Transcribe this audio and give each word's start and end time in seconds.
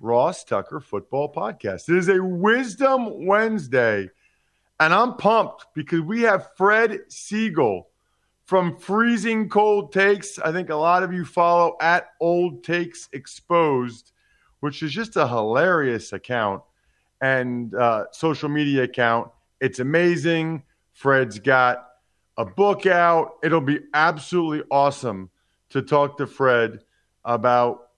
Ross 0.00 0.44
Tucker 0.44 0.80
Football 0.80 1.30
Podcast. 1.32 1.88
It 1.88 1.96
is 1.96 2.08
a 2.08 2.22
Wisdom 2.22 3.26
Wednesday, 3.26 4.08
and 4.80 4.94
I'm 4.94 5.16
pumped 5.16 5.66
because 5.74 6.00
we 6.00 6.22
have 6.22 6.48
Fred 6.56 7.00
Segal 7.10 7.84
from 8.46 8.78
Freezing 8.78 9.50
Cold 9.50 9.92
Takes. 9.92 10.38
I 10.38 10.52
think 10.52 10.70
a 10.70 10.74
lot 10.74 11.02
of 11.02 11.12
you 11.12 11.26
follow 11.26 11.76
at 11.82 12.08
Old 12.18 12.64
Takes 12.64 13.10
Exposed, 13.12 14.12
which 14.60 14.82
is 14.82 14.90
just 14.90 15.16
a 15.16 15.28
hilarious 15.28 16.14
account 16.14 16.62
and 17.20 17.74
uh, 17.74 18.06
social 18.10 18.48
media 18.48 18.84
account. 18.84 19.30
It's 19.60 19.80
amazing. 19.80 20.62
Fred's 20.94 21.38
got 21.38 21.86
a 22.38 22.46
book 22.46 22.86
out. 22.86 23.34
It'll 23.42 23.60
be 23.60 23.80
absolutely 23.92 24.64
awesome 24.70 25.28
to 25.68 25.82
talk 25.82 26.16
to 26.16 26.26
Fred 26.26 26.80
about 27.24 27.89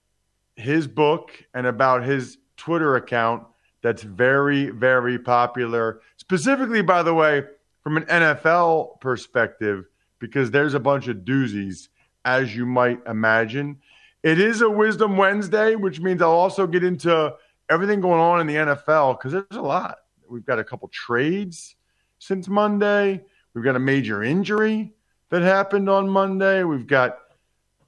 his 0.62 0.86
book 0.86 1.30
and 1.54 1.66
about 1.66 2.04
his 2.04 2.38
Twitter 2.56 2.96
account 2.96 3.44
that's 3.82 4.02
very, 4.02 4.70
very 4.70 5.18
popular. 5.18 6.00
Specifically, 6.16 6.82
by 6.82 7.02
the 7.02 7.12
way, 7.12 7.42
from 7.82 7.96
an 7.96 8.04
NFL 8.04 9.00
perspective, 9.00 9.86
because 10.18 10.50
there's 10.50 10.74
a 10.74 10.80
bunch 10.80 11.08
of 11.08 11.18
doozies, 11.18 11.88
as 12.24 12.54
you 12.54 12.64
might 12.64 13.00
imagine. 13.06 13.80
It 14.22 14.38
is 14.38 14.60
a 14.60 14.70
Wisdom 14.70 15.16
Wednesday, 15.16 15.74
which 15.74 16.00
means 16.00 16.22
I'll 16.22 16.30
also 16.30 16.68
get 16.68 16.84
into 16.84 17.34
everything 17.68 18.00
going 18.00 18.20
on 18.20 18.40
in 18.40 18.46
the 18.46 18.54
NFL 18.54 19.18
because 19.18 19.32
there's 19.32 19.46
a 19.50 19.60
lot. 19.60 19.98
We've 20.28 20.46
got 20.46 20.60
a 20.60 20.64
couple 20.64 20.88
trades 20.88 21.74
since 22.20 22.48
Monday. 22.48 23.24
We've 23.52 23.64
got 23.64 23.74
a 23.74 23.80
major 23.80 24.22
injury 24.22 24.92
that 25.30 25.42
happened 25.42 25.90
on 25.90 26.08
Monday. 26.08 26.62
We've 26.62 26.86
got 26.86 27.18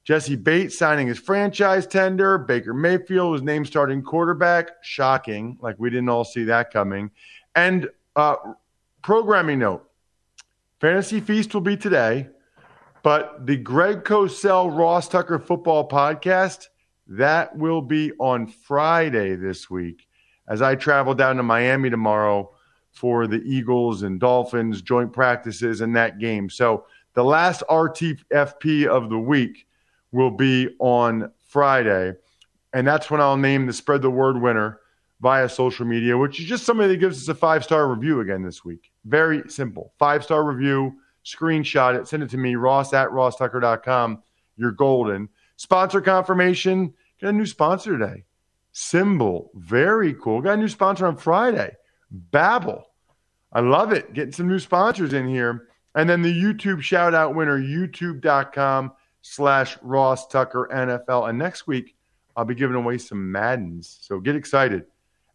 Jessie 0.05 0.37
Bates 0.37 0.79
signing 0.79 1.07
his 1.07 1.19
franchise 1.19 1.87
tender. 1.87 2.37
Baker 2.37 2.75
Mayfield 2.75 3.33
was 3.33 3.43
named 3.43 3.67
starting 3.67 4.03
quarterback. 4.03 4.71
Shocking. 4.83 5.59
Like 5.61 5.77
we 5.79 5.89
didn't 5.89 6.11
all 6.11 6.25
see 6.25 6.45
that 6.45 6.71
coming. 6.71 7.11
And 7.55 7.89
uh, 8.15 8.37
programming 9.03 9.61
note 9.61 9.89
Fantasy 10.81 11.21
Feast 11.21 11.55
will 11.55 11.63
be 11.63 11.77
today, 11.77 12.29
but 13.03 13.47
the 13.47 13.57
Greg 13.57 14.05
Cosell 14.05 14.77
Ross 14.77 15.09
Tucker 15.09 15.39
football 15.39 15.89
podcast, 15.89 16.69
that 17.07 17.57
will 17.57 17.81
be 17.81 18.13
on 18.19 18.47
Friday 18.47 19.37
this 19.37 19.71
week 19.71 20.07
as 20.49 20.61
I 20.61 20.75
travel 20.75 21.15
down 21.15 21.37
to 21.37 21.43
Miami 21.43 21.89
tomorrow 21.89 22.51
for 22.93 23.27
the 23.27 23.43
Eagles 23.43 24.03
and 24.03 24.21
Dolphins 24.21 24.83
joint 24.83 25.13
practices 25.13 25.81
and 25.81 25.97
that 25.97 26.19
game. 26.19 26.51
So 26.51 26.85
the 27.15 27.25
last 27.25 27.63
RTFP 27.69 28.87
of 28.87 29.09
the 29.09 29.19
week 29.19 29.67
will 30.15 30.31
be 30.31 30.69
on 30.79 31.31
Friday. 31.45 32.13
And 32.73 32.87
that's 32.87 33.11
when 33.11 33.21
I'll 33.21 33.37
name 33.37 33.67
the 33.67 33.73
spread 33.73 34.01
the 34.01 34.11
word 34.11 34.41
winner 34.41 34.81
via 35.21 35.49
social 35.49 35.85
media, 35.85 36.17
which 36.17 36.39
is 36.39 36.47
just 36.47 36.65
somebody 36.65 36.91
that 36.91 36.99
gives 36.99 37.21
us 37.21 37.29
a 37.29 37.35
five 37.35 37.65
star 37.65 37.89
review 37.89 38.21
again 38.21 38.43
this 38.43 38.65
week. 38.65 38.93
Very 39.05 39.43
simple. 39.49 39.93
Five 39.99 40.23
star 40.23 40.45
review, 40.45 40.95
screenshot 41.25 41.99
it, 41.99 42.07
send 42.07 42.23
it 42.23 42.31
to 42.31 42.39
me, 42.39 42.55
ross 42.55 42.95
at 42.95 43.09
rosstucker.com. 43.09 44.23
You're 44.57 44.71
golden. 44.71 45.29
Sponsor 45.57 46.01
confirmation. 46.01 46.95
Got 47.21 47.31
a 47.31 47.33
new 47.33 47.47
sponsor 47.47 47.99
today. 47.99 48.25
SimBull. 48.73 49.49
Very 49.55 50.15
cool. 50.15 50.41
Got 50.41 50.55
a 50.55 50.57
new 50.59 50.69
sponsor 50.69 51.07
on 51.07 51.17
Friday. 51.17 51.75
Babbel. 52.31 52.83
I 53.53 53.61
love 53.61 53.93
it. 53.93 54.15
Getting 54.15 54.33
some 54.33 54.49
new 54.49 54.61
sponsors 54.61 55.13
in 55.13 55.27
here. 55.27 55.69
And 55.97 56.09
then 56.09 56.23
the 56.23 56.43
YouTube 56.43 56.83
shout 56.83 57.15
out 57.15 57.35
winner, 57.35 57.59
youtube.com 57.59 58.93
slash 59.25 59.79
Ross 59.81 60.27
Tucker 60.29 60.69
NFL. 60.71 61.31
And 61.31 61.39
next 61.39 61.67
week, 61.67 61.97
I'll 62.37 62.45
be 62.45 62.55
giving 62.55 62.77
away 62.77 62.99
some 62.99 63.33
Maddens. 63.33 63.99
So 64.03 64.21
get 64.21 64.37
excited. 64.37 64.85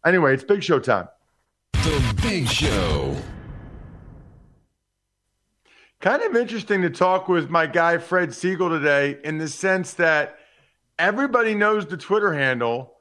Anyway, 0.06 0.32
it's 0.32 0.44
Big 0.44 0.62
Show 0.62 0.78
time. 0.78 1.08
The 1.72 2.18
Big 2.22 2.46
Show. 2.46 3.16
Kind 5.98 6.22
of 6.22 6.36
interesting 6.36 6.82
to 6.82 6.90
talk 6.90 7.28
with 7.28 7.50
my 7.50 7.66
guy 7.66 7.98
Fred 7.98 8.30
Segal 8.30 8.70
today 8.70 9.18
in 9.24 9.38
the 9.38 9.48
sense 9.48 9.94
that 9.94 10.38
everybody 10.98 11.54
knows 11.54 11.84
the 11.84 11.96
Twitter 11.96 12.32
handle. 12.32 12.94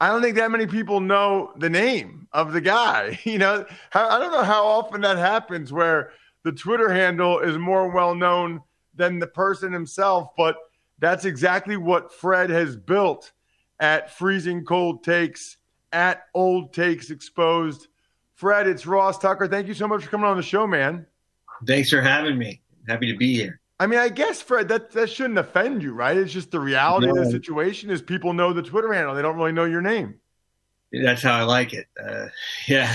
I 0.00 0.08
don't 0.08 0.22
think 0.22 0.36
that 0.36 0.50
many 0.50 0.66
people 0.66 1.00
know 1.00 1.52
the 1.58 1.68
name 1.68 2.28
of 2.32 2.52
the 2.52 2.60
guy. 2.60 3.18
You 3.24 3.38
know, 3.38 3.66
I 3.92 4.18
don't 4.20 4.32
know 4.32 4.44
how 4.44 4.64
often 4.64 5.00
that 5.00 5.18
happens 5.18 5.72
where 5.72 6.12
the 6.44 6.52
Twitter 6.52 6.88
handle 6.92 7.40
is 7.40 7.58
more 7.58 7.90
well 7.90 8.14
known 8.14 8.62
than 8.96 9.18
the 9.18 9.26
person 9.26 9.72
himself. 9.72 10.30
But 10.36 10.56
that's 10.98 11.24
exactly 11.24 11.76
what 11.76 12.12
Fred 12.12 12.50
has 12.50 12.76
built 12.76 13.32
at 13.78 14.16
Freezing 14.16 14.64
Cold 14.64 15.04
Takes, 15.04 15.56
at 15.92 16.24
Old 16.34 16.72
Takes 16.72 17.10
Exposed. 17.10 17.88
Fred, 18.34 18.66
it's 18.66 18.86
Ross 18.86 19.18
Tucker. 19.18 19.48
Thank 19.48 19.68
you 19.68 19.74
so 19.74 19.88
much 19.88 20.04
for 20.04 20.10
coming 20.10 20.26
on 20.26 20.36
the 20.36 20.42
show, 20.42 20.66
man. 20.66 21.06
Thanks 21.66 21.90
for 21.90 22.02
having 22.02 22.38
me. 22.38 22.60
Happy 22.88 23.10
to 23.10 23.16
be 23.16 23.34
here. 23.34 23.60
I 23.78 23.86
mean, 23.86 23.98
I 23.98 24.08
guess 24.08 24.40
Fred, 24.40 24.68
that 24.68 24.92
that 24.92 25.10
shouldn't 25.10 25.38
offend 25.38 25.82
you, 25.82 25.92
right? 25.92 26.16
It's 26.16 26.32
just 26.32 26.50
the 26.50 26.60
reality 26.60 27.06
no. 27.06 27.12
of 27.12 27.24
the 27.24 27.30
situation 27.30 27.90
is 27.90 28.00
people 28.00 28.32
know 28.32 28.52
the 28.52 28.62
Twitter 28.62 28.92
handle; 28.92 29.14
they 29.14 29.22
don't 29.22 29.36
really 29.36 29.52
know 29.52 29.64
your 29.64 29.82
name. 29.82 30.18
That's 30.92 31.22
how 31.22 31.34
I 31.34 31.42
like 31.42 31.74
it. 31.74 31.86
Uh, 32.02 32.28
yeah, 32.66 32.94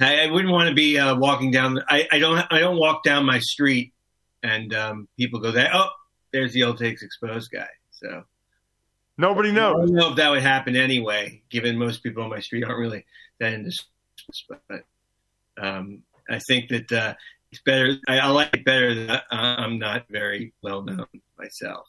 I, 0.00 0.24
I, 0.24 0.30
wouldn't 0.30 0.52
want 0.52 0.68
to 0.68 0.74
be 0.74 0.98
uh, 0.98 1.16
walking 1.16 1.50
down. 1.50 1.80
I, 1.88 2.06
I, 2.12 2.18
don't. 2.18 2.44
I 2.50 2.58
don't 2.58 2.76
walk 2.76 3.04
down 3.04 3.24
my 3.24 3.38
street 3.38 3.94
and 4.48 4.74
um, 4.74 5.08
people 5.16 5.40
go 5.40 5.50
there. 5.50 5.70
Oh, 5.72 5.88
there's 6.32 6.52
the 6.52 6.64
old 6.64 6.78
takes 6.78 7.02
exposed 7.02 7.50
guy. 7.50 7.68
So 7.90 8.24
nobody 9.16 9.52
knows. 9.52 9.76
I 9.76 9.86
don't 9.86 9.94
know 9.94 10.10
if 10.10 10.16
that 10.16 10.30
would 10.30 10.42
happen 10.42 10.76
anyway, 10.76 11.42
given 11.50 11.78
most 11.78 12.02
people 12.02 12.22
on 12.22 12.30
my 12.30 12.40
street 12.40 12.64
aren't 12.64 12.78
really 12.78 13.04
that 13.40 13.52
into 13.52 13.72
sports. 13.72 14.44
But 14.68 14.84
um, 15.60 16.02
I 16.30 16.38
think 16.38 16.68
that 16.70 16.92
uh, 16.92 17.14
it's 17.50 17.62
better. 17.62 17.96
I, 18.08 18.18
I, 18.18 18.28
like 18.28 18.54
it 18.54 18.64
better 18.64 19.06
that 19.06 19.24
I'm 19.30 19.78
not 19.78 20.06
very 20.10 20.52
well 20.62 20.82
known 20.82 21.06
myself. 21.38 21.88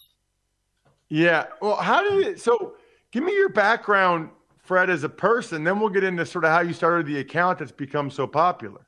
Yeah. 1.10 1.46
Well, 1.62 1.76
how 1.76 2.08
did 2.08 2.28
it? 2.28 2.40
So, 2.40 2.76
give 3.12 3.24
me 3.24 3.34
your 3.34 3.50
background, 3.50 4.30
Fred, 4.64 4.90
as 4.90 5.04
a 5.04 5.10
person. 5.10 5.64
Then 5.64 5.80
we'll 5.80 5.90
get 5.90 6.04
into 6.04 6.26
sort 6.26 6.46
of 6.46 6.52
how 6.52 6.62
you 6.62 6.74
started 6.74 7.08
the 7.08 7.20
account 7.20 7.60
that's 7.60 7.72
become 7.72 8.10
so 8.10 8.28
popular. 8.28 8.86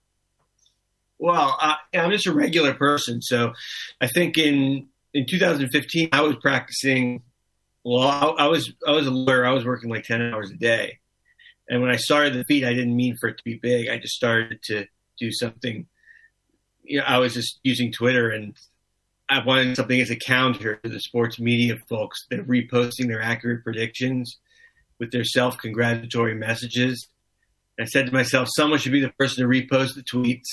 Well, 1.22 1.56
uh, 1.62 1.76
I'm 1.94 2.10
just 2.10 2.26
a 2.26 2.34
regular 2.34 2.74
person, 2.74 3.22
so 3.22 3.54
I 4.02 4.08
think 4.08 4.40
in 4.40 4.88
in 5.14 5.28
2015 5.30 6.10
I 6.12 6.22
was 6.22 6.36
practicing. 6.42 7.22
Well, 7.84 8.08
I, 8.08 8.46
I 8.46 8.48
was 8.48 8.74
I 8.88 8.92
was 8.92 9.06
a 9.06 9.12
lawyer. 9.12 9.46
I 9.46 9.54
was 9.54 9.64
working 9.64 9.92
like 9.92 10.04
10 10.04 10.34
hours 10.34 10.50
a 10.50 10.56
day, 10.56 10.98
and 11.70 11.80
when 11.80 11.92
I 11.92 11.98
started 11.98 12.34
the 12.34 12.44
feed, 12.46 12.64
I 12.64 12.74
didn't 12.74 12.96
mean 12.96 13.18
for 13.22 13.30
it 13.30 13.38
to 13.38 13.44
be 13.44 13.60
big. 13.62 13.88
I 13.88 14.00
just 14.00 14.16
started 14.16 14.64
to 14.64 14.88
do 15.20 15.32
something, 15.32 15.86
you 16.84 16.98
know, 16.98 17.06
I 17.06 17.20
was 17.20 17.36
just 17.36 17.60
using 17.62 17.92
Twitter 17.92 18.32
and 18.32 18.56
I 19.30 19.46
wanted 19.46 19.76
something 19.76 20.02
as 20.02 20.10
a 20.10 20.16
counter 20.16 20.78
to 20.78 20.90
the 20.90 21.00
sports 21.00 21.40
media 21.40 21.78
folks. 21.88 22.26
that 22.32 22.40
are 22.40 22.44
reposting 22.46 23.10
their 23.10 23.22
accurate 23.22 23.64
predictions 23.64 24.40
with 24.98 25.12
their 25.12 25.24
self 25.24 25.60
congratulatory 25.60 26.34
messages. 26.34 27.08
I 27.80 27.86
said 27.86 28.08
to 28.08 28.12
myself, 28.12 28.48
someone 28.56 28.80
should 28.80 28.92
be 28.92 29.02
the 29.02 29.14
person 29.20 29.44
to 29.44 29.48
repost 29.48 29.94
the 29.94 30.02
tweets 30.02 30.48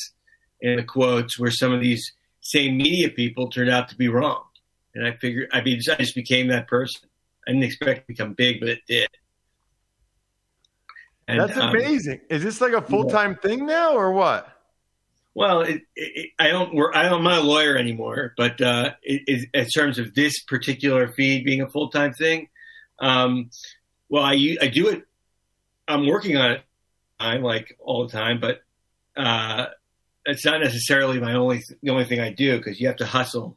and 0.63 0.79
the 0.79 0.85
quotes 0.85 1.39
where 1.39 1.51
some 1.51 1.73
of 1.73 1.81
these 1.81 2.13
same 2.41 2.77
media 2.77 3.11
people 3.11 3.49
turned 3.49 3.71
out 3.71 3.89
to 3.89 3.97
be 3.97 4.09
wrong. 4.09 4.43
And 4.95 5.07
I 5.07 5.13
figured, 5.13 5.49
I 5.53 5.63
mean, 5.63 5.81
I 5.91 5.97
just 5.97 6.15
became 6.15 6.49
that 6.49 6.67
person. 6.67 7.09
I 7.47 7.53
didn't 7.53 7.65
expect 7.65 8.01
to 8.01 8.07
become 8.07 8.33
big, 8.35 8.61
but 8.61 8.69
it 8.69 8.81
did. 8.87 9.09
And, 11.29 11.41
That's 11.41 11.59
um, 11.59 11.71
amazing. 11.71 12.21
Um, 12.31 12.37
Is 12.37 12.43
this 12.43 12.61
like 12.61 12.73
a 12.73 12.81
full 12.81 13.09
time 13.11 13.33
yeah. 13.33 13.49
thing 13.49 13.67
now, 13.67 13.95
or 13.95 14.13
what? 14.13 14.51
Well, 15.35 15.61
it, 15.61 15.83
it, 15.95 16.31
I 16.39 16.49
don't. 16.49 16.75
Work, 16.75 16.97
I 16.97 17.03
don't. 17.03 17.19
I'm 17.19 17.25
not 17.25 17.39
a 17.39 17.43
lawyer 17.43 17.77
anymore. 17.77 18.33
But 18.37 18.61
uh, 18.63 18.93
it, 19.03 19.49
in 19.53 19.67
terms 19.67 19.99
of 19.99 20.15
this 20.15 20.43
particular 20.43 21.13
feed 21.13 21.45
being 21.45 21.61
a 21.61 21.69
full 21.69 21.91
time 21.91 22.15
thing, 22.15 22.49
um, 22.99 23.51
well, 24.09 24.25
I 24.25 24.57
I 24.61 24.69
do 24.69 24.89
it. 24.89 25.05
I'm 25.87 26.07
working 26.07 26.39
on 26.39 26.53
it. 26.53 26.63
I'm 27.21 27.43
like 27.43 27.77
all 27.79 28.07
the 28.07 28.13
time, 28.13 28.41
but 28.41 28.63
uh, 29.17 29.67
it's 30.29 30.45
not 30.45 30.61
necessarily 30.61 31.19
my 31.19 31.35
only 31.35 31.63
the 31.83 31.91
only 31.91 32.05
thing 32.05 32.21
I 32.21 32.31
do 32.31 32.59
because 32.59 32.81
you 32.81 32.87
have 32.87 32.97
to 32.97 33.07
hustle 33.07 33.57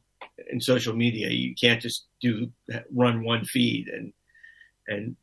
in 0.50 0.62
social 0.62 0.96
media. 0.96 1.30
You 1.30 1.54
can't 1.54 1.82
just 1.82 2.06
do 2.22 2.52
run 2.94 3.24
one 3.24 3.46
feed 3.46 3.88
and 3.90 4.14
and 4.88 5.16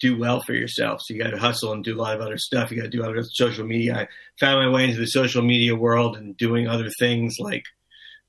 do 0.00 0.18
well 0.18 0.40
for 0.40 0.52
yourself. 0.52 1.00
So 1.02 1.14
you 1.14 1.22
got 1.22 1.30
to 1.30 1.38
hustle 1.38 1.72
and 1.72 1.84
do 1.84 1.98
a 1.98 2.00
lot 2.00 2.14
of 2.14 2.20
other 2.20 2.38
stuff. 2.38 2.70
You 2.70 2.76
got 2.78 2.90
to 2.90 2.96
do 2.96 3.04
other 3.04 3.22
social 3.22 3.66
media. 3.66 3.96
I 3.96 4.08
found 4.38 4.64
my 4.64 4.70
way 4.70 4.84
into 4.84 4.98
the 4.98 5.06
social 5.06 5.42
media 5.42 5.74
world 5.74 6.16
and 6.16 6.36
doing 6.36 6.68
other 6.68 6.90
things 6.98 7.36
like 7.38 7.64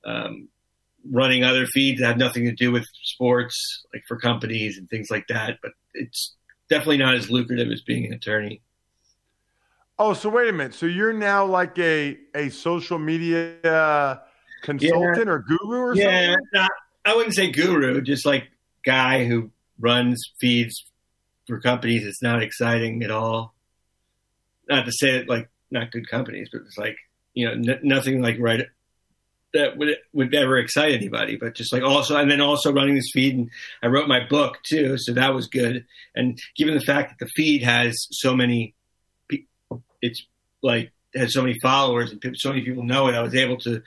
um, 0.05 0.47
running 1.09 1.43
other 1.43 1.65
feeds 1.65 1.99
that 1.99 2.07
have 2.07 2.17
nothing 2.17 2.45
to 2.45 2.53
do 2.53 2.71
with 2.71 2.85
sports, 3.03 3.85
like 3.93 4.03
for 4.07 4.17
companies 4.17 4.77
and 4.77 4.89
things 4.89 5.09
like 5.09 5.27
that. 5.27 5.59
But 5.61 5.71
it's 5.93 6.35
definitely 6.69 6.97
not 6.97 7.15
as 7.15 7.29
lucrative 7.29 7.69
as 7.69 7.81
being 7.81 8.05
an 8.05 8.13
attorney. 8.13 8.61
Oh, 9.99 10.13
so 10.13 10.29
wait 10.29 10.47
a 10.47 10.53
minute. 10.53 10.73
So 10.73 10.85
you're 10.85 11.13
now 11.13 11.45
like 11.45 11.77
a 11.79 12.17
a 12.35 12.49
social 12.49 12.99
media 12.99 14.21
consultant 14.61 15.27
yeah. 15.27 15.31
or 15.31 15.39
guru 15.39 15.79
or 15.79 15.95
yeah, 15.95 16.27
something? 16.33 16.45
Yeah, 16.53 16.67
I 17.05 17.15
wouldn't 17.15 17.35
say 17.35 17.51
guru, 17.51 18.01
just 18.01 18.25
like 18.25 18.49
guy 18.85 19.25
who 19.25 19.49
runs 19.79 20.21
feeds 20.39 20.85
for 21.47 21.59
companies. 21.59 22.05
It's 22.05 22.21
not 22.21 22.43
exciting 22.43 23.03
at 23.03 23.11
all. 23.11 23.55
Not 24.69 24.85
to 24.85 24.91
say 24.91 25.15
it 25.15 25.29
like 25.29 25.49
not 25.71 25.91
good 25.91 26.09
companies, 26.09 26.49
but 26.51 26.61
it's 26.67 26.77
like 26.77 26.97
you 27.33 27.47
know 27.47 27.53
n- 27.53 27.79
nothing 27.83 28.21
like 28.21 28.37
right 28.39 28.67
that 29.53 29.77
would 29.77 29.95
would 30.13 30.33
ever 30.33 30.57
excite 30.57 30.93
anybody. 30.93 31.37
But 31.37 31.55
just 31.55 31.73
like 31.73 31.83
also, 31.83 32.15
and 32.17 32.29
then 32.29 32.41
also 32.41 32.71
running 32.71 32.95
this 32.95 33.11
feed, 33.13 33.35
and 33.35 33.49
I 33.81 33.87
wrote 33.87 34.07
my 34.07 34.25
book 34.27 34.59
too, 34.63 34.97
so 34.97 35.13
that 35.13 35.33
was 35.33 35.47
good. 35.47 35.85
And 36.15 36.39
given 36.55 36.73
the 36.73 36.81
fact 36.81 37.09
that 37.09 37.25
the 37.25 37.31
feed 37.35 37.63
has 37.63 37.95
so 38.11 38.35
many, 38.35 38.75
it's 40.01 40.25
like 40.61 40.91
has 41.15 41.33
so 41.33 41.41
many 41.41 41.57
followers 41.61 42.11
and 42.11 42.37
so 42.37 42.49
many 42.49 42.61
people 42.61 42.83
know 42.83 43.07
it, 43.07 43.15
I 43.15 43.21
was 43.21 43.35
able 43.35 43.57
to 43.57 43.81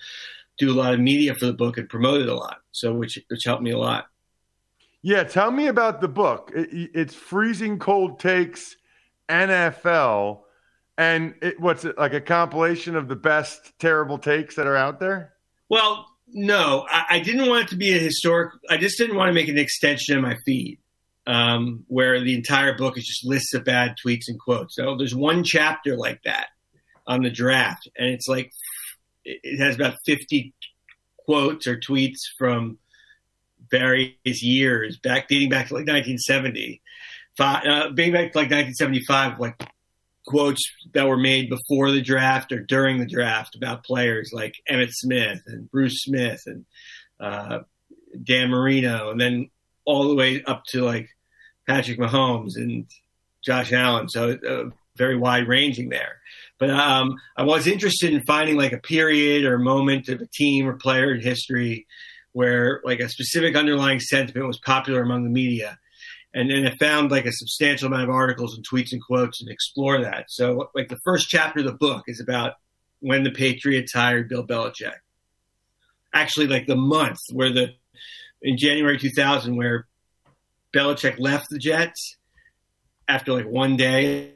do 0.58 0.70
a 0.70 0.74
lot 0.74 0.94
of 0.94 1.00
media 1.00 1.34
for 1.34 1.46
the 1.46 1.52
book 1.52 1.78
and 1.78 1.88
promote 1.88 2.20
it 2.20 2.28
a 2.28 2.34
lot. 2.34 2.58
So 2.72 2.92
which 2.94 3.18
which 3.28 3.44
helped 3.44 3.62
me 3.62 3.70
a 3.70 3.78
lot. 3.78 4.06
Yeah, 5.02 5.24
tell 5.24 5.50
me 5.50 5.66
about 5.68 6.00
the 6.00 6.08
book. 6.08 6.52
It, 6.54 6.90
it's 6.94 7.14
freezing 7.14 7.78
cold 7.78 8.20
takes 8.20 8.76
NFL, 9.28 10.40
and 10.98 11.34
it, 11.40 11.58
what's 11.58 11.84
it 11.84 11.96
like 11.98 12.12
a 12.12 12.20
compilation 12.20 12.96
of 12.96 13.08
the 13.08 13.16
best 13.16 13.72
terrible 13.78 14.18
takes 14.18 14.56
that 14.56 14.66
are 14.66 14.76
out 14.76 15.00
there? 15.00 15.32
Well, 15.70 16.06
no, 16.28 16.86
I, 16.88 17.04
I 17.10 17.20
didn't 17.20 17.48
want 17.48 17.64
it 17.64 17.68
to 17.68 17.76
be 17.76 17.94
a 17.94 17.98
historic. 17.98 18.52
I 18.68 18.76
just 18.76 18.98
didn't 18.98 19.16
want 19.16 19.28
to 19.30 19.32
make 19.32 19.48
an 19.48 19.58
extension 19.58 20.16
of 20.16 20.22
my 20.22 20.36
feed 20.44 20.78
um, 21.26 21.84
where 21.88 22.20
the 22.20 22.34
entire 22.34 22.76
book 22.76 22.96
is 22.98 23.06
just 23.06 23.26
lists 23.26 23.54
of 23.54 23.64
bad 23.64 23.94
tweets 24.04 24.28
and 24.28 24.38
quotes. 24.38 24.76
So 24.76 24.96
there's 24.96 25.14
one 25.14 25.44
chapter 25.44 25.96
like 25.96 26.22
that 26.24 26.48
on 27.06 27.22
the 27.22 27.30
draft, 27.30 27.88
and 27.96 28.08
it's 28.08 28.28
like 28.28 28.52
it 29.24 29.58
has 29.58 29.74
about 29.74 29.96
50 30.06 30.54
quotes 31.24 31.66
or 31.66 31.76
tweets 31.76 32.18
from 32.38 32.78
various 33.70 34.42
years, 34.42 34.98
back 34.98 35.28
dating 35.28 35.50
back 35.50 35.68
to 35.68 35.74
like 35.74 35.86
1970, 35.86 36.82
five, 37.36 37.64
uh, 37.64 37.90
back 37.90 38.32
to 38.32 38.38
like 38.38 38.50
1975, 38.50 39.38
like 39.38 39.62
quotes 40.26 40.60
that 40.92 41.08
were 41.08 41.16
made 41.16 41.48
before 41.48 41.90
the 41.90 42.02
draft 42.02 42.52
or 42.52 42.60
during 42.60 42.98
the 42.98 43.06
draft 43.06 43.56
about 43.56 43.84
players 43.84 44.30
like 44.32 44.54
Emmitt 44.70 44.90
Smith 44.92 45.40
and 45.46 45.70
Bruce 45.70 46.02
Smith 46.02 46.40
and 46.46 46.64
uh, 47.18 47.60
Dan 48.22 48.50
Marino, 48.50 49.10
and 49.10 49.20
then 49.20 49.50
all 49.90 50.08
the 50.08 50.14
way 50.14 50.42
up 50.44 50.64
to 50.68 50.82
like 50.82 51.08
Patrick 51.66 51.98
Mahomes 51.98 52.56
and 52.56 52.86
Josh 53.44 53.72
Allen. 53.72 54.08
So 54.08 54.38
uh, 54.48 54.70
very 54.96 55.16
wide 55.16 55.48
ranging 55.48 55.88
there. 55.88 56.20
But 56.58 56.70
um, 56.70 57.16
I 57.36 57.42
was 57.42 57.66
interested 57.66 58.12
in 58.12 58.22
finding 58.24 58.56
like 58.56 58.72
a 58.72 58.78
period 58.78 59.44
or 59.44 59.58
moment 59.58 60.08
of 60.08 60.20
a 60.20 60.26
team 60.26 60.68
or 60.68 60.74
player 60.74 61.14
in 61.14 61.20
history 61.20 61.86
where 62.32 62.80
like 62.84 63.00
a 63.00 63.08
specific 63.08 63.56
underlying 63.56 63.98
sentiment 63.98 64.46
was 64.46 64.58
popular 64.58 65.02
among 65.02 65.24
the 65.24 65.30
media. 65.30 65.78
And 66.32 66.50
then 66.50 66.66
I 66.66 66.76
found 66.76 67.10
like 67.10 67.26
a 67.26 67.32
substantial 67.32 67.88
amount 67.88 68.04
of 68.04 68.10
articles 68.10 68.54
and 68.54 68.64
tweets 68.64 68.92
and 68.92 69.02
quotes 69.02 69.40
and 69.40 69.50
explore 69.50 70.02
that. 70.02 70.26
So 70.28 70.70
like 70.74 70.88
the 70.88 71.00
first 71.04 71.28
chapter 71.28 71.60
of 71.60 71.66
the 71.66 71.72
book 71.72 72.04
is 72.06 72.20
about 72.20 72.54
when 73.00 73.24
the 73.24 73.32
Patriots 73.32 73.92
hired 73.92 74.28
Bill 74.28 74.46
Belichick. 74.46 74.94
Actually, 76.12 76.46
like 76.48 76.66
the 76.66 76.76
month 76.76 77.18
where 77.32 77.52
the 77.52 77.70
in 78.42 78.56
January 78.56 78.98
2000 78.98 79.56
where 79.56 79.86
Belichick 80.74 81.18
left 81.18 81.46
the 81.50 81.58
Jets 81.58 82.16
after 83.08 83.32
like 83.32 83.46
one 83.46 83.76
day 83.76 84.32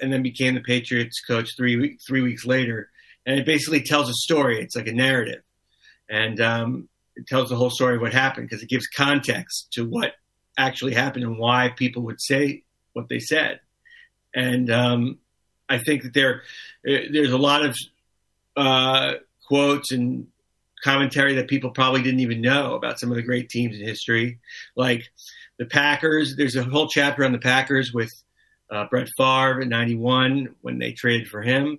and 0.00 0.12
then 0.12 0.22
became 0.22 0.54
the 0.54 0.60
Patriots 0.60 1.20
coach 1.26 1.48
three 1.56 1.96
three 2.06 2.20
weeks 2.20 2.44
later. 2.44 2.90
And 3.26 3.38
it 3.38 3.46
basically 3.46 3.82
tells 3.82 4.08
a 4.08 4.14
story. 4.14 4.60
It's 4.60 4.76
like 4.76 4.88
a 4.88 4.92
narrative. 4.92 5.42
And 6.08 6.40
um, 6.40 6.88
it 7.16 7.26
tells 7.26 7.48
the 7.50 7.56
whole 7.56 7.70
story 7.70 7.96
of 7.96 8.02
what 8.02 8.12
happened 8.12 8.48
because 8.48 8.62
it 8.62 8.68
gives 8.68 8.86
context 8.88 9.68
to 9.72 9.86
what 9.86 10.14
actually 10.58 10.94
happened 10.94 11.24
and 11.24 11.38
why 11.38 11.68
people 11.76 12.02
would 12.02 12.20
say 12.20 12.64
what 12.92 13.08
they 13.08 13.20
said. 13.20 13.60
And 14.34 14.70
um, 14.70 15.18
I 15.68 15.78
think 15.78 16.02
that 16.02 16.14
there 16.14 16.42
there's 16.82 17.32
a 17.32 17.38
lot 17.38 17.64
of 17.64 17.76
uh, 18.56 19.14
quotes 19.46 19.92
and 19.92 20.26
commentary 20.82 21.34
that 21.34 21.48
people 21.48 21.70
probably 21.70 22.02
didn't 22.02 22.20
even 22.20 22.40
know 22.40 22.74
about 22.74 22.98
some 22.98 23.10
of 23.10 23.16
the 23.16 23.22
great 23.22 23.48
teams 23.48 23.78
in 23.78 23.86
history, 23.86 24.38
like 24.76 25.04
the 25.58 25.66
Packers. 25.66 26.36
There's 26.36 26.56
a 26.56 26.64
whole 26.64 26.88
chapter 26.88 27.24
on 27.24 27.32
the 27.32 27.38
Packers 27.38 27.92
with 27.92 28.10
uh, 28.70 28.86
Brett 28.90 29.08
Favre 29.16 29.60
in 29.60 29.68
'91 29.68 30.54
when 30.60 30.78
they 30.78 30.92
traded 30.92 31.28
for 31.28 31.42
him, 31.42 31.78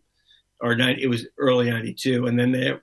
or 0.60 0.74
it 0.74 1.10
was 1.10 1.28
early 1.38 1.70
'92, 1.70 2.26
and 2.28 2.40
then 2.40 2.52
they 2.52 2.74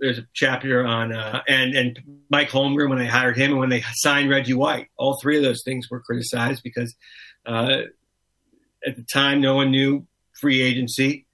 there's 0.00 0.18
a 0.18 0.26
chapter 0.32 0.84
on 0.84 1.12
uh, 1.12 1.42
and 1.48 1.74
and 1.74 2.00
Mike 2.28 2.50
Holmgren 2.50 2.88
when 2.88 2.98
they 2.98 3.06
hired 3.06 3.36
him 3.36 3.52
and 3.52 3.60
when 3.60 3.70
they 3.70 3.82
signed 3.94 4.30
Reggie 4.30 4.54
White. 4.54 4.88
All 4.96 5.18
three 5.20 5.36
of 5.36 5.42
those 5.42 5.62
things 5.62 5.90
were 5.90 6.00
criticized 6.00 6.62
because 6.62 6.94
uh, 7.46 7.82
at 8.86 8.96
the 8.96 9.04
time 9.12 9.40
no 9.40 9.54
one 9.54 9.70
knew 9.70 10.06
free 10.40 10.60
agency 10.60 11.26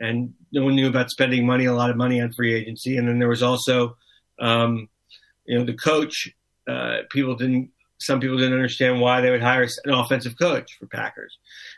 and 0.00 0.34
no 0.50 0.64
one 0.64 0.74
knew 0.74 0.88
about 0.88 1.10
spending 1.10 1.46
money, 1.46 1.66
a 1.66 1.74
lot 1.74 1.90
of 1.90 1.96
money 1.96 2.20
on 2.20 2.32
free 2.32 2.54
agency. 2.54 2.96
And 2.96 3.06
then 3.06 3.18
there 3.18 3.28
was 3.28 3.42
also, 3.42 3.96
um, 4.38 4.88
you 5.44 5.58
know, 5.58 5.64
the 5.64 5.74
coach. 5.74 6.30
Uh, 6.68 6.98
people 7.10 7.36
didn't. 7.36 7.70
Some 7.98 8.18
people 8.18 8.38
didn't 8.38 8.54
understand 8.54 9.00
why 9.00 9.20
they 9.20 9.30
would 9.30 9.42
hire 9.42 9.68
an 9.84 9.92
offensive 9.92 10.38
coach 10.38 10.78
for 10.78 10.86
Packers 10.86 11.36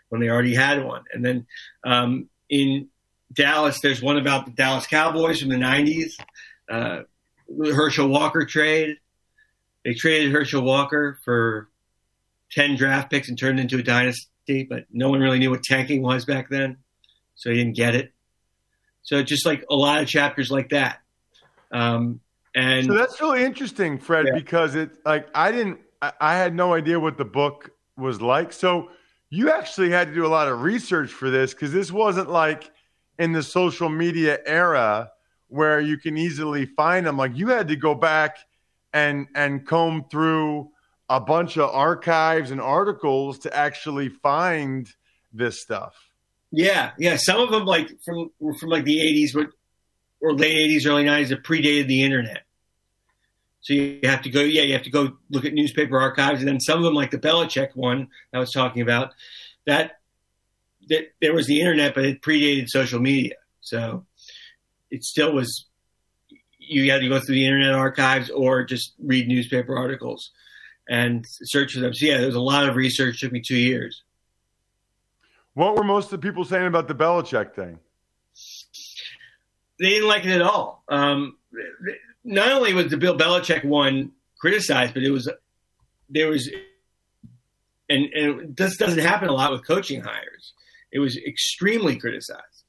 when 0.08 0.20
they 0.20 0.28
already 0.28 0.54
had 0.54 0.84
one. 0.84 1.02
And 1.12 1.24
then 1.24 1.46
um, 1.82 2.28
in 2.48 2.88
Dallas, 3.32 3.80
there's 3.80 4.00
one 4.00 4.18
about 4.18 4.46
the 4.46 4.52
Dallas 4.52 4.86
Cowboys 4.86 5.40
from 5.40 5.48
the 5.48 5.56
90s, 5.56 6.12
uh, 6.70 7.02
the 7.48 7.74
Herschel 7.74 8.06
Walker 8.06 8.44
trade. 8.44 8.98
They 9.84 9.94
traded 9.94 10.30
Herschel 10.30 10.62
Walker 10.62 11.18
for 11.24 11.68
10 12.52 12.76
draft 12.76 13.10
picks 13.10 13.28
and 13.28 13.38
turned 13.38 13.58
into 13.58 13.78
a 13.78 13.82
dynasty, 13.82 14.64
but 14.68 14.84
no 14.92 15.10
one 15.10 15.20
really 15.20 15.38
knew 15.38 15.50
what 15.50 15.62
tanking 15.62 16.02
was 16.02 16.24
back 16.24 16.48
then, 16.50 16.76
so 17.42 17.50
he 17.50 17.56
didn't 17.56 17.74
get 17.74 17.96
it. 17.96 18.12
So 19.02 19.20
just 19.24 19.44
like 19.44 19.64
a 19.68 19.74
lot 19.74 20.00
of 20.00 20.06
chapters 20.06 20.48
like 20.48 20.68
that. 20.68 21.00
Um, 21.72 22.20
and 22.54 22.86
so 22.86 22.94
that's 22.94 23.20
really 23.20 23.42
interesting, 23.42 23.98
Fred, 23.98 24.26
yeah. 24.28 24.34
because 24.34 24.76
it 24.76 24.90
like 25.04 25.26
I 25.34 25.50
didn't, 25.50 25.80
I, 26.00 26.12
I 26.20 26.34
had 26.36 26.54
no 26.54 26.72
idea 26.72 27.00
what 27.00 27.18
the 27.18 27.24
book 27.24 27.70
was 27.96 28.20
like. 28.20 28.52
So 28.52 28.90
you 29.28 29.50
actually 29.50 29.90
had 29.90 30.06
to 30.08 30.14
do 30.14 30.24
a 30.24 30.28
lot 30.28 30.46
of 30.46 30.62
research 30.62 31.10
for 31.10 31.30
this 31.30 31.52
because 31.52 31.72
this 31.72 31.90
wasn't 31.90 32.30
like 32.30 32.70
in 33.18 33.32
the 33.32 33.42
social 33.42 33.88
media 33.88 34.38
era 34.46 35.10
where 35.48 35.80
you 35.80 35.98
can 35.98 36.16
easily 36.16 36.64
find 36.64 37.04
them. 37.04 37.16
Like 37.16 37.32
you 37.34 37.48
had 37.48 37.66
to 37.68 37.76
go 37.76 37.96
back 37.96 38.36
and 38.92 39.26
and 39.34 39.66
comb 39.66 40.04
through 40.08 40.70
a 41.08 41.18
bunch 41.18 41.56
of 41.56 41.70
archives 41.70 42.52
and 42.52 42.60
articles 42.60 43.40
to 43.40 43.56
actually 43.56 44.10
find 44.10 44.88
this 45.32 45.60
stuff. 45.60 46.11
Yeah, 46.52 46.92
yeah. 46.98 47.16
Some 47.16 47.40
of 47.40 47.50
them 47.50 47.64
like 47.64 47.90
from 48.04 48.30
from 48.60 48.68
like 48.68 48.84
the 48.84 48.98
'80s, 48.98 49.32
but 49.34 49.48
or 50.20 50.34
late 50.34 50.70
'80s, 50.70 50.86
early 50.86 51.04
'90s 51.04 51.30
that 51.30 51.42
predated 51.42 51.88
the 51.88 52.02
internet. 52.02 52.42
So 53.62 53.74
you 53.74 54.00
have 54.04 54.22
to 54.22 54.30
go, 54.30 54.40
yeah, 54.40 54.62
you 54.62 54.74
have 54.74 54.82
to 54.82 54.90
go 54.90 55.16
look 55.30 55.44
at 55.44 55.54
newspaper 55.54 55.98
archives, 55.98 56.40
and 56.40 56.48
then 56.48 56.60
some 56.60 56.78
of 56.78 56.84
them, 56.84 56.94
like 56.94 57.10
the 57.10 57.18
Belichick 57.18 57.74
one 57.74 58.08
I 58.34 58.38
was 58.38 58.52
talking 58.52 58.82
about, 58.82 59.12
that 59.66 59.92
that 60.88 61.12
there 61.20 61.32
was 61.32 61.46
the 61.46 61.60
internet, 61.60 61.94
but 61.94 62.04
it 62.04 62.20
predated 62.22 62.68
social 62.68 63.00
media, 63.00 63.36
so 63.60 64.04
it 64.90 65.04
still 65.04 65.32
was. 65.32 65.66
You 66.58 66.90
had 66.90 67.00
to 67.00 67.08
go 67.08 67.18
through 67.18 67.34
the 67.34 67.46
internet 67.46 67.74
archives 67.74 68.30
or 68.30 68.64
just 68.64 68.92
read 69.02 69.26
newspaper 69.26 69.76
articles 69.76 70.30
and 70.88 71.24
search 71.26 71.72
for 71.72 71.80
them. 71.80 71.92
So 71.92 72.06
yeah, 72.06 72.18
there 72.18 72.26
was 72.26 72.36
a 72.36 72.40
lot 72.40 72.68
of 72.68 72.76
research. 72.76 73.16
It 73.16 73.26
took 73.26 73.32
me 73.32 73.42
two 73.44 73.56
years. 73.56 74.02
What 75.54 75.76
were 75.76 75.84
most 75.84 76.06
of 76.06 76.20
the 76.20 76.26
people 76.26 76.44
saying 76.44 76.66
about 76.66 76.88
the 76.88 76.94
Belichick 76.94 77.54
thing? 77.54 77.78
They 79.78 79.90
didn't 79.90 80.08
like 80.08 80.24
it 80.24 80.30
at 80.30 80.42
all. 80.42 80.82
Um, 80.88 81.36
not 82.24 82.52
only 82.52 82.72
was 82.72 82.90
the 82.90 82.96
Bill 82.96 83.18
Belichick 83.18 83.64
one 83.64 84.12
criticized, 84.40 84.94
but 84.94 85.02
it 85.02 85.10
was 85.10 85.30
there 86.08 86.28
was, 86.28 86.50
and, 87.88 88.04
and 88.12 88.56
this 88.56 88.76
doesn't 88.76 89.00
happen 89.00 89.28
a 89.28 89.32
lot 89.32 89.50
with 89.50 89.66
coaching 89.66 90.00
hires. 90.02 90.52
It 90.90 91.00
was 91.00 91.16
extremely 91.16 91.96
criticized, 91.96 92.64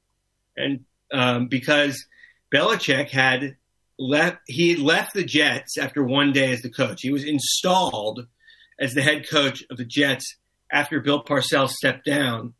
and 0.56 0.84
um, 1.12 1.48
because 1.48 2.06
Belichick 2.52 3.10
had 3.10 3.56
left, 3.98 4.38
he 4.46 4.70
had 4.70 4.78
left 4.80 5.14
the 5.14 5.24
Jets 5.24 5.78
after 5.78 6.02
one 6.02 6.32
day 6.32 6.52
as 6.52 6.62
the 6.62 6.70
coach. 6.70 7.00
He 7.02 7.12
was 7.12 7.24
installed 7.24 8.26
as 8.78 8.92
the 8.92 9.02
head 9.02 9.28
coach 9.28 9.62
of 9.70 9.76
the 9.76 9.84
Jets 9.84 10.36
after 10.70 11.00
Bill 11.00 11.22
Parcells 11.22 11.70
stepped 11.70 12.04
down 12.04 12.54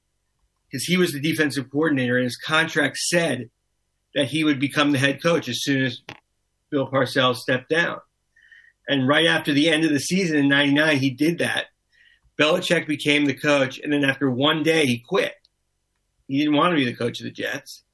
because 0.75 0.87
he 0.87 0.97
was 0.97 1.13
the 1.13 1.21
defensive 1.21 1.71
coordinator, 1.71 2.17
and 2.17 2.25
his 2.25 2.37
contract 2.37 2.97
said 2.97 3.49
that 4.13 4.27
he 4.27 4.43
would 4.43 4.59
become 4.59 4.91
the 4.91 4.99
head 4.99 5.23
coach 5.23 5.49
as 5.49 5.63
soon 5.63 5.85
as 5.85 6.01
Bill 6.69 6.91
Parcells 6.91 7.37
stepped 7.37 7.69
down. 7.69 8.01
And 8.89 9.07
right 9.07 9.27
after 9.27 9.53
the 9.53 9.71
end 9.71 9.85
of 9.85 9.93
the 9.93 10.01
season 10.01 10.37
in 10.37 10.49
'99, 10.49 10.97
he 10.97 11.11
did 11.11 11.39
that. 11.39 11.67
Belichick 12.37 12.89
became 12.89 13.27
the 13.27 13.39
coach, 13.39 13.79
and 13.79 13.93
then 13.93 14.03
after 14.03 14.29
one 14.29 14.65
day, 14.65 14.85
he 14.85 14.99
quit. 14.99 15.35
He 16.27 16.39
didn't 16.39 16.57
want 16.57 16.73
to 16.73 16.77
be 16.77 16.85
the 16.85 16.97
coach 16.97 17.21
of 17.21 17.25
the 17.25 17.31
Jets, 17.31 17.85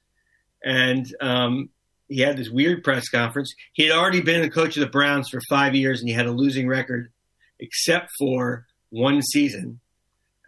and 0.65 1.05
um, 1.21 1.69
he 2.09 2.23
had 2.23 2.39
this 2.39 2.49
weird 2.49 2.83
press 2.83 3.11
conference. 3.11 3.55
He 3.75 3.87
had 3.87 3.93
already 3.93 4.23
been 4.23 4.41
the 4.41 4.49
coach 4.49 4.79
of 4.79 4.81
the 4.81 4.87
Browns 4.87 5.29
for 5.29 5.43
five 5.51 5.75
years, 5.75 6.01
and 6.01 6.09
he 6.09 6.15
had 6.15 6.25
a 6.25 6.33
losing 6.33 6.67
record, 6.67 7.13
except 7.59 8.11
for 8.19 8.65
one 8.89 9.21
season 9.21 9.81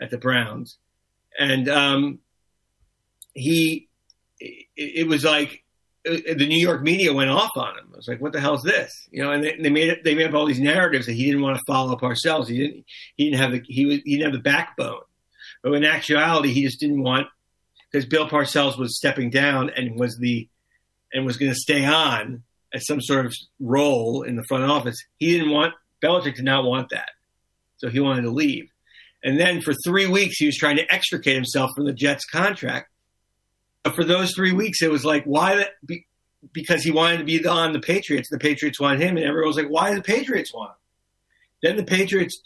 at 0.00 0.08
the 0.08 0.16
Browns. 0.16 0.78
And 1.38 1.68
um, 1.68 2.18
he, 3.34 3.88
it, 4.40 5.06
was 5.06 5.24
like 5.24 5.62
uh, 6.08 6.16
the 6.36 6.46
New 6.46 6.60
York 6.60 6.82
media 6.82 7.12
went 7.12 7.30
off 7.30 7.50
on 7.56 7.78
him. 7.78 7.90
I 7.92 7.96
was 7.96 8.08
like, 8.08 8.20
"What 8.20 8.32
the 8.32 8.40
hell 8.40 8.54
is 8.54 8.62
this?" 8.62 8.90
You 9.10 9.22
know, 9.22 9.32
and 9.32 9.44
they, 9.44 9.56
they 9.56 9.70
made 9.70 9.88
it. 9.88 10.04
They 10.04 10.14
made 10.14 10.26
up 10.26 10.34
all 10.34 10.46
these 10.46 10.60
narratives 10.60 11.06
that 11.06 11.12
he 11.12 11.26
didn't 11.26 11.42
want 11.42 11.56
to 11.56 11.62
follow 11.66 11.96
Parcells. 11.96 12.48
He 12.48 12.58
didn't. 12.58 12.84
He 13.16 13.30
didn't 13.30 13.40
have 13.40 13.52
the. 13.52 13.62
He 13.66 13.86
was. 13.86 13.98
He 14.04 14.16
didn't 14.16 14.32
have 14.32 14.42
the 14.42 14.50
backbone. 14.50 15.02
But 15.62 15.74
in 15.74 15.84
actuality, 15.84 16.52
he 16.52 16.62
just 16.62 16.80
didn't 16.80 17.02
want 17.02 17.28
because 17.90 18.06
Bill 18.06 18.28
Parcells 18.28 18.78
was 18.78 18.96
stepping 18.96 19.30
down 19.30 19.70
and 19.70 19.98
was 19.98 20.18
the 20.18 20.48
and 21.12 21.24
was 21.24 21.36
going 21.36 21.52
to 21.52 21.58
stay 21.58 21.84
on 21.84 22.42
as 22.74 22.86
some 22.86 23.00
sort 23.00 23.26
of 23.26 23.34
role 23.60 24.22
in 24.22 24.36
the 24.36 24.44
front 24.44 24.64
office. 24.64 24.96
He 25.18 25.32
didn't 25.32 25.50
want 25.50 25.74
Belichick 26.02 26.36
did 26.36 26.44
not 26.44 26.64
want 26.64 26.88
that, 26.90 27.10
so 27.76 27.88
he 27.88 28.00
wanted 28.00 28.22
to 28.22 28.30
leave. 28.30 28.68
And 29.22 29.38
then 29.38 29.60
for 29.60 29.72
three 29.84 30.08
weeks, 30.08 30.36
he 30.38 30.46
was 30.46 30.56
trying 30.56 30.76
to 30.76 30.92
extricate 30.92 31.36
himself 31.36 31.70
from 31.76 31.86
the 31.86 31.92
Jets 31.92 32.24
contract 32.24 32.88
for 33.90 34.04
those 34.04 34.32
three 34.34 34.52
weeks, 34.52 34.82
it 34.82 34.90
was 34.90 35.04
like, 35.04 35.24
why? 35.24 35.56
That, 35.56 35.70
because 36.52 36.82
he 36.82 36.90
wanted 36.90 37.18
to 37.18 37.24
be 37.24 37.46
on 37.46 37.72
the 37.72 37.80
Patriots. 37.80 38.28
The 38.30 38.38
Patriots 38.38 38.80
wanted 38.80 39.00
him, 39.00 39.16
and 39.16 39.26
everyone 39.26 39.48
was 39.48 39.56
like, 39.56 39.68
why 39.68 39.94
the 39.94 40.02
Patriots 40.02 40.52
want 40.52 40.70
him? 40.70 40.76
Then 41.62 41.76
the 41.76 41.84
Patriots 41.84 42.40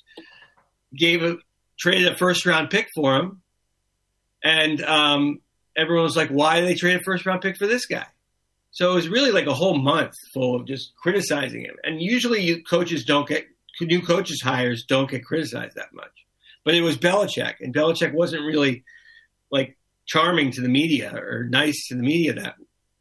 gave 0.94 1.22
a 1.22 1.36
traded 1.78 2.12
a 2.12 2.16
first 2.16 2.46
round 2.46 2.70
pick 2.70 2.88
for 2.94 3.16
him, 3.16 3.42
and 4.42 4.82
um, 4.82 5.40
everyone 5.76 6.04
was 6.04 6.16
like, 6.16 6.28
why 6.28 6.60
did 6.60 6.68
they 6.68 6.74
trade 6.74 6.96
a 6.96 7.02
first 7.02 7.26
round 7.26 7.42
pick 7.42 7.56
for 7.56 7.66
this 7.66 7.86
guy? 7.86 8.06
So 8.70 8.92
it 8.92 8.94
was 8.94 9.08
really 9.08 9.30
like 9.30 9.46
a 9.46 9.54
whole 9.54 9.78
month 9.78 10.12
full 10.34 10.54
of 10.54 10.66
just 10.66 10.94
criticizing 10.96 11.62
him. 11.62 11.76
And 11.82 12.00
usually, 12.00 12.42
you, 12.42 12.62
coaches 12.62 13.04
don't 13.04 13.26
get 13.26 13.46
new 13.80 14.02
coaches 14.02 14.40
hires 14.42 14.84
don't 14.84 15.10
get 15.10 15.24
criticized 15.24 15.76
that 15.76 15.92
much. 15.92 16.10
But 16.64 16.74
it 16.74 16.82
was 16.82 16.98
Belichick, 16.98 17.54
and 17.60 17.74
Belichick 17.74 18.12
wasn't 18.12 18.44
really 18.44 18.84
like 19.50 19.78
charming 20.06 20.52
to 20.52 20.60
the 20.60 20.68
media 20.68 21.14
or 21.14 21.44
nice 21.44 21.88
to 21.88 21.96
the 21.96 22.02
media 22.02 22.32
that 22.34 22.54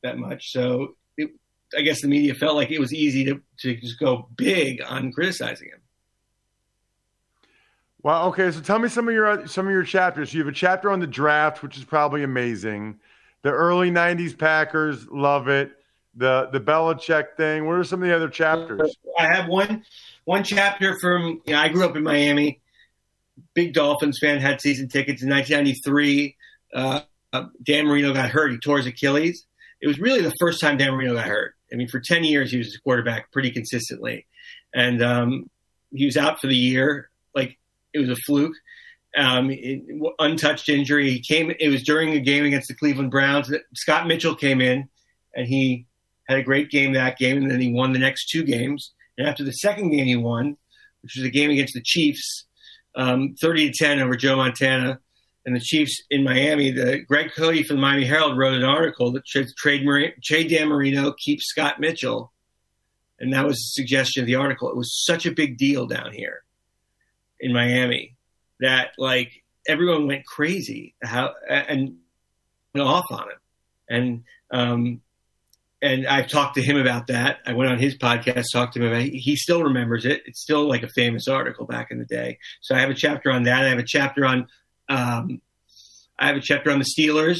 that 0.03 0.17
much. 0.17 0.51
So 0.51 0.95
it, 1.17 1.31
I 1.77 1.81
guess 1.81 2.01
the 2.01 2.07
media 2.07 2.33
felt 2.33 2.55
like 2.55 2.71
it 2.71 2.79
was 2.79 2.93
easy 2.93 3.25
to 3.25 3.41
to 3.61 3.75
just 3.75 3.99
go 3.99 4.29
big 4.35 4.81
on 4.81 5.11
criticizing 5.11 5.69
him. 5.69 5.81
Well, 8.03 8.27
okay. 8.27 8.51
So 8.51 8.61
tell 8.61 8.79
me 8.79 8.89
some 8.89 9.07
of 9.07 9.13
your 9.13 9.47
some 9.47 9.65
of 9.67 9.71
your 9.71 9.83
chapters. 9.83 10.33
You 10.33 10.41
have 10.41 10.47
a 10.47 10.55
chapter 10.55 10.91
on 10.91 10.99
the 10.99 11.07
draft, 11.07 11.63
which 11.63 11.77
is 11.77 11.83
probably 11.83 12.23
amazing. 12.23 12.99
The 13.41 13.51
early 13.51 13.91
'90s 13.91 14.37
Packers 14.37 15.07
love 15.07 15.47
it. 15.47 15.71
The 16.15 16.49
the 16.51 16.59
Belichick 16.59 17.35
thing. 17.35 17.65
What 17.65 17.73
are 17.73 17.83
some 17.83 18.01
of 18.01 18.07
the 18.07 18.15
other 18.15 18.29
chapters? 18.29 18.95
I 19.17 19.27
have 19.27 19.47
one 19.47 19.83
one 20.25 20.43
chapter 20.43 20.97
from. 20.99 21.41
You 21.45 21.53
know, 21.53 21.59
I 21.59 21.69
grew 21.69 21.85
up 21.85 21.95
in 21.95 22.03
Miami. 22.03 22.61
Big 23.53 23.73
Dolphins 23.73 24.19
fan. 24.19 24.39
Had 24.39 24.61
season 24.61 24.87
tickets 24.87 25.23
in 25.23 25.29
1993 25.29 26.34
uh, 26.75 27.01
Dan 27.63 27.87
Marino 27.87 28.13
got 28.13 28.29
hurt. 28.29 28.51
He 28.51 28.57
tore 28.57 28.77
his 28.77 28.85
Achilles. 28.85 29.45
It 29.81 29.87
was 29.87 29.99
really 29.99 30.21
the 30.21 30.33
first 30.39 30.61
time 30.61 30.77
Dan 30.77 30.93
Marino 30.93 31.15
got 31.15 31.25
hurt. 31.25 31.55
I 31.71 31.75
mean, 31.75 31.87
for 31.87 31.99
10 31.99 32.23
years, 32.23 32.51
he 32.51 32.57
was 32.57 32.75
a 32.75 32.81
quarterback 32.81 33.31
pretty 33.31 33.51
consistently. 33.51 34.27
And 34.73 35.01
um, 35.01 35.49
he 35.91 36.05
was 36.05 36.17
out 36.17 36.39
for 36.39 36.47
the 36.47 36.55
year. 36.55 37.09
Like, 37.33 37.57
it 37.93 37.99
was 37.99 38.09
a 38.09 38.15
fluke. 38.15 38.55
Um, 39.17 39.49
it, 39.49 39.81
untouched 40.19 40.69
injury. 40.69 41.09
He 41.09 41.19
came, 41.19 41.51
it 41.59 41.69
was 41.69 41.83
during 41.83 42.13
a 42.13 42.19
game 42.19 42.45
against 42.45 42.67
the 42.67 42.75
Cleveland 42.75 43.11
Browns. 43.11 43.47
That 43.47 43.61
Scott 43.73 44.07
Mitchell 44.07 44.35
came 44.35 44.61
in 44.61 44.89
and 45.33 45.47
he 45.47 45.85
had 46.27 46.37
a 46.37 46.43
great 46.43 46.69
game 46.69 46.93
that 46.93 47.17
game. 47.17 47.37
And 47.37 47.49
then 47.49 47.61
he 47.61 47.71
won 47.71 47.93
the 47.93 47.99
next 47.99 48.29
two 48.29 48.43
games. 48.43 48.93
And 49.17 49.27
after 49.27 49.43
the 49.43 49.53
second 49.53 49.91
game 49.91 50.05
he 50.05 50.15
won, 50.15 50.57
which 51.01 51.15
was 51.15 51.25
a 51.25 51.29
game 51.29 51.51
against 51.51 51.73
the 51.73 51.81
Chiefs, 51.81 52.45
um, 52.95 53.35
30 53.39 53.71
to 53.71 53.77
10 53.77 53.99
over 53.99 54.15
Joe 54.15 54.37
Montana, 54.37 54.99
and 55.45 55.55
the 55.55 55.59
Chiefs 55.59 56.01
in 56.09 56.23
Miami, 56.23 56.71
the 56.71 56.99
Greg 57.07 57.31
Cote 57.35 57.65
from 57.65 57.77
the 57.77 57.81
Miami 57.81 58.05
Herald 58.05 58.37
wrote 58.37 58.55
an 58.55 58.63
article 58.63 59.11
that 59.11 59.27
said 59.27 59.47
trade 59.57 59.85
trade 60.23 60.49
Dan 60.49 60.69
Marino, 60.69 61.13
keep 61.13 61.39
Scott 61.41 61.79
Mitchell, 61.79 62.31
and 63.19 63.33
that 63.33 63.45
was 63.45 63.57
the 63.57 63.81
suggestion 63.81 64.21
of 64.21 64.27
the 64.27 64.35
article. 64.35 64.69
It 64.69 64.75
was 64.75 65.03
such 65.05 65.25
a 65.25 65.31
big 65.31 65.57
deal 65.57 65.85
down 65.85 66.11
here 66.13 66.43
in 67.39 67.53
Miami 67.53 68.15
that 68.59 68.91
like 68.97 69.43
everyone 69.67 70.07
went 70.07 70.25
crazy 70.25 70.95
how 71.03 71.33
and 71.47 71.97
went 72.73 72.87
off 72.87 73.05
on 73.11 73.29
him, 73.29 73.39
and 73.87 74.23
um, 74.51 75.01
and 75.81 76.07
I've 76.07 76.27
talked 76.27 76.55
to 76.55 76.63
him 76.63 76.77
about 76.77 77.07
that. 77.07 77.37
I 77.45 77.53
went 77.53 77.69
on 77.69 77.77
his 77.77 77.95
podcast, 77.95 78.45
talked 78.51 78.73
to 78.73 78.79
him 78.79 78.87
about. 78.87 79.01
It. 79.03 79.13
He 79.13 79.35
still 79.35 79.63
remembers 79.63 80.05
it. 80.05 80.23
It's 80.25 80.41
still 80.41 80.67
like 80.67 80.81
a 80.81 80.89
famous 80.89 81.27
article 81.27 81.67
back 81.67 81.91
in 81.91 81.99
the 81.99 82.05
day. 82.05 82.39
So 82.61 82.73
I 82.73 82.79
have 82.79 82.89
a 82.89 82.95
chapter 82.95 83.29
on 83.31 83.43
that. 83.43 83.63
I 83.63 83.69
have 83.69 83.77
a 83.77 83.85
chapter 83.85 84.25
on 84.25 84.47
um, 84.89 85.41
I 86.17 86.27
have 86.27 86.37
a 86.37 86.41
chapter 86.41 86.71
on 86.71 86.79
the 86.79 86.85
Steelers 86.85 87.39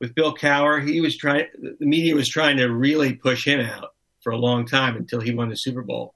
with 0.00 0.14
Bill 0.14 0.34
Cowher. 0.34 0.86
He 0.86 1.00
was 1.00 1.16
trying, 1.16 1.46
the 1.54 1.86
media 1.86 2.14
was 2.14 2.28
trying 2.28 2.56
to 2.58 2.66
really 2.66 3.14
push 3.14 3.46
him 3.46 3.60
out 3.60 3.94
for 4.22 4.32
a 4.32 4.38
long 4.38 4.66
time 4.66 4.96
until 4.96 5.20
he 5.20 5.34
won 5.34 5.48
the 5.48 5.56
Super 5.56 5.82
Bowl. 5.82 6.14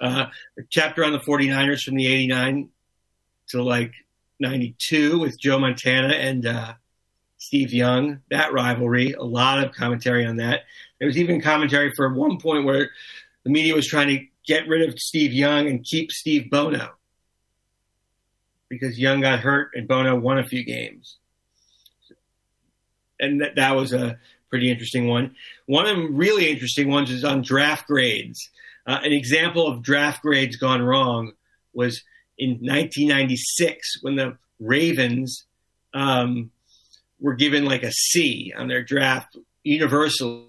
Uh, 0.00 0.26
a 0.58 0.62
chapter 0.70 1.04
on 1.04 1.12
the 1.12 1.18
49ers 1.18 1.80
from 1.80 1.96
the 1.96 2.06
89 2.06 2.68
to 3.48 3.62
like 3.62 3.92
92 4.40 5.18
with 5.18 5.40
Joe 5.40 5.58
Montana 5.58 6.08
and 6.08 6.46
uh, 6.46 6.74
Steve 7.38 7.72
Young. 7.72 8.20
That 8.30 8.52
rivalry, 8.52 9.12
a 9.12 9.22
lot 9.22 9.64
of 9.64 9.72
commentary 9.72 10.26
on 10.26 10.36
that. 10.36 10.62
There 10.98 11.06
was 11.06 11.18
even 11.18 11.40
commentary 11.40 11.92
for 11.96 12.12
one 12.12 12.38
point 12.38 12.64
where 12.64 12.90
the 13.44 13.50
media 13.50 13.74
was 13.74 13.86
trying 13.86 14.08
to 14.08 14.24
get 14.46 14.68
rid 14.68 14.86
of 14.86 14.98
Steve 14.98 15.32
Young 15.32 15.66
and 15.66 15.84
keep 15.84 16.12
Steve 16.12 16.50
Bono 16.50 16.90
because 18.68 18.98
Young 18.98 19.20
got 19.20 19.40
hurt 19.40 19.70
and 19.74 19.88
Bono 19.88 20.16
won 20.16 20.38
a 20.38 20.44
few 20.44 20.64
games. 20.64 21.16
And 23.18 23.40
that, 23.40 23.56
that 23.56 23.76
was 23.76 23.92
a 23.92 24.18
pretty 24.50 24.70
interesting 24.70 25.08
one. 25.08 25.34
One 25.66 25.86
of 25.86 25.96
the 25.96 26.08
really 26.08 26.50
interesting 26.50 26.90
ones 26.90 27.10
is 27.10 27.24
on 27.24 27.42
draft 27.42 27.86
grades. 27.86 28.50
Uh, 28.86 28.98
an 29.02 29.12
example 29.12 29.66
of 29.66 29.82
draft 29.82 30.22
grades 30.22 30.56
gone 30.56 30.82
wrong 30.82 31.32
was 31.72 32.02
in 32.38 32.50
1996 32.50 34.02
when 34.02 34.16
the 34.16 34.36
Ravens 34.60 35.44
um, 35.94 36.50
were 37.20 37.34
given 37.34 37.64
like 37.64 37.82
a 37.82 37.92
C 37.92 38.52
on 38.56 38.68
their 38.68 38.82
draft 38.82 39.36
universal 39.64 40.48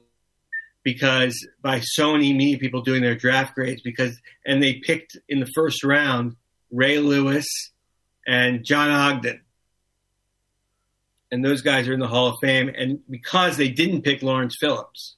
because 0.83 1.35
by 1.61 1.81
so 1.81 2.13
many 2.13 2.55
people 2.57 2.81
doing 2.81 3.01
their 3.01 3.15
draft 3.15 3.55
grades 3.55 3.81
because 3.81 4.17
and 4.45 4.63
they 4.63 4.75
picked 4.75 5.17
in 5.27 5.39
the 5.39 5.51
first 5.53 5.83
round 5.83 6.35
Ray 6.71 6.99
Lewis, 6.99 7.45
and 8.27 8.63
John 8.63 8.91
Ogden. 8.91 9.41
and 11.31 11.43
those 11.43 11.61
guys 11.61 11.87
are 11.87 11.93
in 11.93 11.99
the 11.99 12.07
Hall 12.07 12.27
of 12.27 12.35
Fame. 12.41 12.69
And 12.69 12.99
because 13.09 13.57
they 13.57 13.69
didn't 13.69 14.03
pick 14.03 14.21
Lawrence 14.21 14.55
Phillips, 14.59 15.15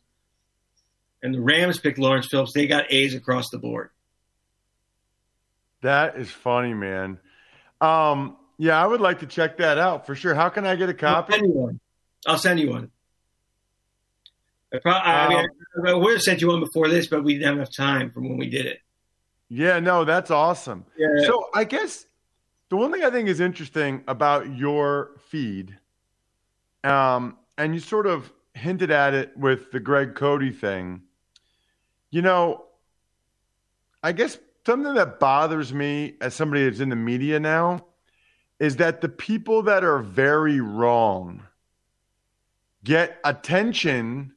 and 1.21 1.33
the 1.33 1.41
Rams 1.41 1.79
picked 1.79 1.97
Lawrence 1.99 2.27
Phillips, 2.27 2.53
they 2.53 2.67
got 2.67 2.91
A's 2.91 3.13
across 3.15 3.49
the 3.49 3.57
board. 3.57 3.89
That 5.81 6.17
is 6.17 6.29
funny, 6.29 6.73
man. 6.73 7.19
Um, 7.81 8.37
yeah, 8.57 8.81
I 8.81 8.85
would 8.85 9.01
like 9.01 9.19
to 9.19 9.25
check 9.25 9.57
that 9.57 9.77
out 9.77 10.05
for 10.05 10.15
sure. 10.15 10.33
How 10.33 10.49
can 10.49 10.65
I 10.65 10.75
get 10.75 10.89
a 10.89 10.93
copy? 10.93 11.33
I'll 11.33 11.39
send 11.39 11.47
you 11.53 11.59
one. 11.59 11.79
I'll 12.27 12.37
send 12.37 12.59
you 12.59 12.69
one. 12.69 12.91
I, 14.73 14.77
pro- 14.79 14.91
I, 14.91 15.29
mean, 15.29 15.47
I 15.87 15.93
would 15.93 16.13
have 16.13 16.21
sent 16.21 16.41
you 16.41 16.49
one 16.49 16.59
before 16.59 16.89
this, 16.89 17.07
but 17.07 17.23
we 17.23 17.33
didn't 17.33 17.47
have 17.47 17.55
enough 17.55 17.75
time 17.75 18.11
from 18.11 18.29
when 18.29 18.37
we 18.37 18.49
did 18.49 18.65
it. 18.65 18.79
Yeah, 19.47 19.79
no, 19.79 20.05
that's 20.05 20.29
awesome. 20.29 20.85
Yeah. 20.97 21.25
So 21.25 21.49
I 21.55 21.63
guess 21.63 22.05
the 22.69 22.77
one 22.77 22.91
thing 22.91 23.03
I 23.03 23.09
think 23.09 23.27
is 23.27 23.39
interesting 23.39 24.03
about 24.07 24.55
your 24.55 25.11
feed, 25.27 25.77
um, 26.83 27.37
and 27.57 27.73
you 27.73 27.79
sort 27.79 28.07
of 28.07 28.31
hinted 28.53 28.91
at 28.91 29.13
it 29.13 29.35
with 29.37 29.71
the 29.71 29.79
Greg 29.79 30.15
Cote 30.15 30.53
thing. 30.55 31.01
You 32.11 32.21
know, 32.21 32.65
I 34.03 34.11
guess 34.11 34.37
something 34.65 34.93
that 34.93 35.19
bothers 35.19 35.73
me 35.73 36.15
as 36.21 36.33
somebody 36.33 36.63
that's 36.65 36.79
in 36.79 36.89
the 36.89 36.95
media 36.95 37.39
now 37.39 37.85
is 38.59 38.75
that 38.77 39.01
the 39.01 39.09
people 39.09 39.63
that 39.63 39.83
are 39.83 39.99
very 39.99 40.59
wrong 40.59 41.43
get 42.83 43.19
attention 43.23 44.33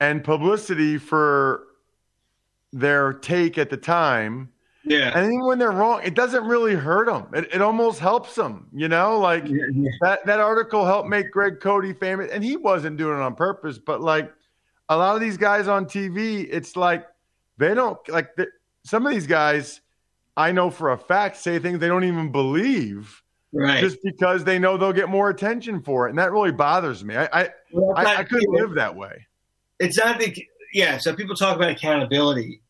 and 0.00 0.24
publicity 0.24 0.96
for 0.96 1.66
their 2.72 3.12
take 3.12 3.58
at 3.58 3.70
the 3.70 3.76
time. 3.76 4.50
Yeah. 4.90 5.16
And 5.16 5.26
even 5.32 5.46
when 5.46 5.58
they're 5.60 5.70
wrong, 5.70 6.00
it 6.02 6.14
doesn't 6.14 6.44
really 6.44 6.74
hurt 6.74 7.06
them. 7.06 7.28
It, 7.32 7.54
it 7.54 7.62
almost 7.62 8.00
helps 8.00 8.34
them, 8.34 8.66
you 8.74 8.88
know? 8.88 9.18
Like 9.20 9.44
Yeah, 9.46 9.66
yeah. 9.72 9.90
that, 10.00 10.26
that 10.26 10.40
article 10.40 10.84
helped 10.84 11.08
make 11.08 11.30
Greg 11.30 11.60
Cote 11.60 11.96
famous. 12.00 12.28
And 12.32 12.42
he 12.42 12.56
wasn't 12.56 12.96
doing 12.96 13.16
it 13.16 13.22
on 13.22 13.36
purpose, 13.36 13.78
but 13.78 14.00
like 14.00 14.32
a 14.88 14.96
lot 14.96 15.14
of 15.14 15.20
these 15.20 15.36
guys 15.36 15.68
on 15.68 15.84
TV, 15.86 16.48
it's 16.50 16.74
like 16.74 17.06
they 17.56 17.72
don't, 17.72 17.96
like 18.08 18.34
the, 18.34 18.48
some 18.82 19.06
of 19.06 19.12
these 19.12 19.28
guys 19.28 19.80
I 20.36 20.50
know 20.50 20.70
for 20.70 20.90
a 20.90 20.98
fact 20.98 21.36
say 21.36 21.60
things 21.60 21.78
they 21.78 21.88
don't 21.88 22.04
even 22.04 22.32
believe 22.32 23.22
Right. 23.52 23.80
just 23.80 23.98
because 24.04 24.42
they 24.44 24.58
know 24.58 24.76
they'll 24.76 24.92
get 24.92 25.08
more 25.08 25.28
attention 25.30 25.82
for 25.82 26.06
it. 26.06 26.10
And 26.10 26.18
that 26.18 26.32
really 26.32 26.52
bothers 26.52 27.04
me. 27.04 27.16
I, 27.16 27.28
I, 27.42 27.48
Well, 27.72 27.92
I, 27.96 28.16
I 28.16 28.24
couldn't 28.24 28.52
live 28.52 28.74
that 28.74 28.94
way. 28.96 29.26
it's 29.78 29.98
not 29.98 30.18
the 30.18 30.34
yeah 30.72 30.98
so 30.98 31.14
people 31.14 31.34
talk 31.36 31.54
about 31.56 31.70
accountability 31.70 32.60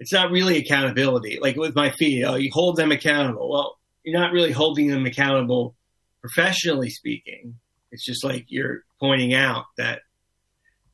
it's 0.00 0.12
not 0.12 0.30
really 0.30 0.56
accountability. 0.56 1.38
Like 1.40 1.56
with 1.56 1.76
my 1.76 1.90
feed 1.90 2.24
oh 2.24 2.34
you 2.34 2.50
hold 2.52 2.76
them 2.76 2.90
accountable. 2.90 3.50
Well 3.50 3.78
you're 4.02 4.18
not 4.18 4.32
really 4.32 4.50
holding 4.50 4.88
them 4.88 5.06
accountable 5.06 5.76
professionally 6.22 6.90
speaking. 6.90 7.56
It's 7.92 8.04
just 8.04 8.24
like 8.24 8.46
you're 8.48 8.82
pointing 8.98 9.34
out 9.34 9.66
that 9.76 10.00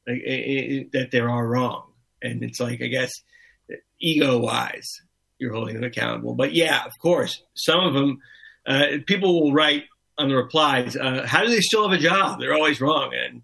like, 0.06 0.22
i 0.28 0.32
i 0.32 0.86
that 0.92 1.10
they 1.12 1.20
are 1.20 1.46
wrong. 1.46 1.92
And 2.20 2.42
it's 2.42 2.60
like 2.60 2.82
i 2.82 2.88
guess 2.88 3.12
ego 4.00 4.38
wise 4.38 5.00
you're 5.38 5.54
holding 5.54 5.76
them 5.76 5.84
accountable. 5.84 6.34
But 6.34 6.52
yeah 6.52 6.84
of 6.84 6.92
course 7.00 7.42
some 7.54 7.80
of 7.80 7.94
them 7.94 8.18
uh, 8.66 8.98
people 9.06 9.40
will 9.40 9.52
write 9.52 9.84
on 10.18 10.28
the 10.28 10.34
replies 10.34 10.96
uh, 10.96 11.25
how 11.25 11.44
do 11.44 11.48
they 11.48 11.60
still 11.60 11.88
have 11.88 11.96
a 11.96 12.02
job? 12.02 12.40
They're 12.40 12.54
always 12.54 12.80
wrong. 12.80 13.12
And 13.14 13.42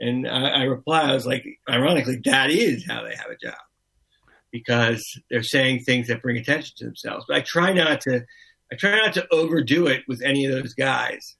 and 0.00 0.26
I, 0.26 0.48
I 0.48 0.62
reply, 0.64 1.02
I 1.02 1.14
was 1.14 1.24
like, 1.24 1.44
ironically, 1.70 2.20
that 2.24 2.50
is 2.50 2.84
how 2.84 3.04
they 3.04 3.14
have 3.14 3.30
a 3.30 3.36
job 3.36 3.54
because 4.54 5.02
they're 5.28 5.42
saying 5.42 5.80
things 5.80 6.06
that 6.06 6.22
bring 6.22 6.36
attention 6.36 6.72
to 6.76 6.84
themselves. 6.84 7.24
But 7.26 7.38
I 7.38 7.40
try 7.40 7.72
not 7.72 8.02
to, 8.02 8.24
I 8.72 8.76
try 8.76 8.96
not 8.96 9.14
to 9.14 9.26
overdo 9.32 9.88
it 9.88 10.04
with 10.06 10.22
any 10.22 10.44
of 10.44 10.52
those 10.52 10.74
guys. 10.74 11.36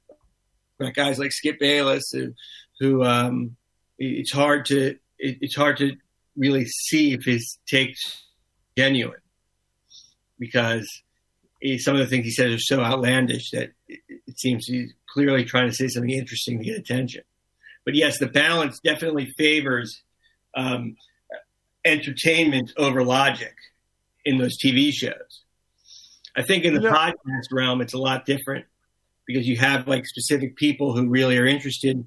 Like 0.80 0.94
guys 0.94 1.20
like 1.20 1.30
Skip 1.30 1.60
Bayless, 1.60 2.02
who, 2.12 2.32
who 2.80 3.04
um, 3.04 3.54
it's 3.98 4.32
hard 4.32 4.64
to, 4.66 4.96
it, 5.20 5.38
it's 5.40 5.54
hard 5.54 5.76
to 5.76 5.94
really 6.36 6.66
see 6.66 7.12
if 7.12 7.24
his 7.24 7.56
takes 7.68 8.00
genuine 8.76 9.20
because 10.40 10.88
he, 11.60 11.78
some 11.78 11.94
of 11.94 12.00
the 12.00 12.08
things 12.08 12.24
he 12.24 12.32
says 12.32 12.52
are 12.52 12.58
so 12.58 12.80
outlandish 12.80 13.52
that 13.52 13.70
it, 13.86 14.00
it 14.08 14.40
seems 14.40 14.66
he's 14.66 14.92
clearly 15.08 15.44
trying 15.44 15.70
to 15.70 15.76
say 15.76 15.86
something 15.86 16.10
interesting 16.10 16.58
to 16.58 16.64
get 16.64 16.76
attention 16.76 17.22
but 17.84 17.94
yes, 17.94 18.18
the 18.18 18.26
balance 18.26 18.80
definitely 18.80 19.26
favors 19.36 20.02
um, 20.56 20.96
entertainment 21.84 22.72
over 22.76 23.04
logic 23.04 23.54
in 24.24 24.38
those 24.38 24.56
TV 24.58 24.92
shows. 24.92 25.42
I 26.36 26.42
think 26.42 26.64
in 26.64 26.74
the 26.74 26.82
Yeah. 26.82 26.90
podcast 26.90 27.52
realm, 27.52 27.80
it's 27.80 27.94
a 27.94 27.98
lot 27.98 28.26
different 28.26 28.66
because 29.26 29.46
you 29.46 29.56
have 29.56 29.86
like 29.86 30.06
specific 30.06 30.56
people 30.56 30.96
who 30.96 31.08
really 31.08 31.38
are 31.38 31.46
interested 31.46 32.06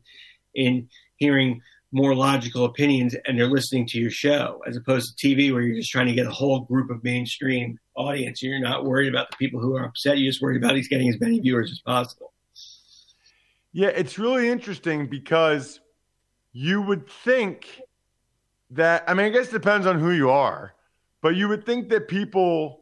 in 0.54 0.90
hearing 1.18 1.62
more 1.92 2.14
logical 2.14 2.66
opinions 2.66 3.16
and 3.26 3.40
they're 3.40 3.50
listening 3.50 3.88
to 3.88 3.98
your 3.98 4.12
show 4.12 4.62
as 4.68 4.76
opposed 4.76 5.18
to 5.18 5.28
TV 5.28 5.54
where 5.54 5.62
you're 5.62 5.78
just 5.78 5.90
trying 5.90 6.08
to 6.08 6.14
get 6.14 6.26
a 6.28 6.32
whole 6.32 6.62
group 6.62 6.90
of 6.90 7.04
mainstream 7.04 7.80
audience. 7.96 8.44
You're 8.44 8.60
not 8.60 8.84
worried 8.84 9.08
about 9.08 9.32
the 9.32 9.38
people 9.38 9.62
who 9.62 9.76
are 9.78 9.86
upset. 9.86 10.18
You're 10.18 10.30
just 10.32 10.42
worried 10.42 10.62
about 10.62 10.76
he's 10.76 10.90
getting 10.90 11.08
as 11.08 11.20
many 11.20 11.40
viewers 11.40 11.72
as 11.72 11.80
possible. 11.80 12.34
Yeah, 13.72 13.90
it's 13.90 14.20
really 14.20 14.50
interesting 14.50 15.08
because 15.08 15.80
you 16.52 16.82
would 16.82 17.08
think 17.10 17.82
that 18.72 19.04
I 19.08 19.14
mean, 19.14 19.28
I 19.28 19.30
guess 19.30 19.48
it 19.48 19.54
depends 19.54 19.88
on 19.88 20.00
who 20.00 20.12
you 20.12 20.30
are, 20.30 20.74
but 21.22 21.36
you 21.36 21.48
would 21.48 21.66
think 21.66 21.90
that 21.90 22.08
people 22.08 22.82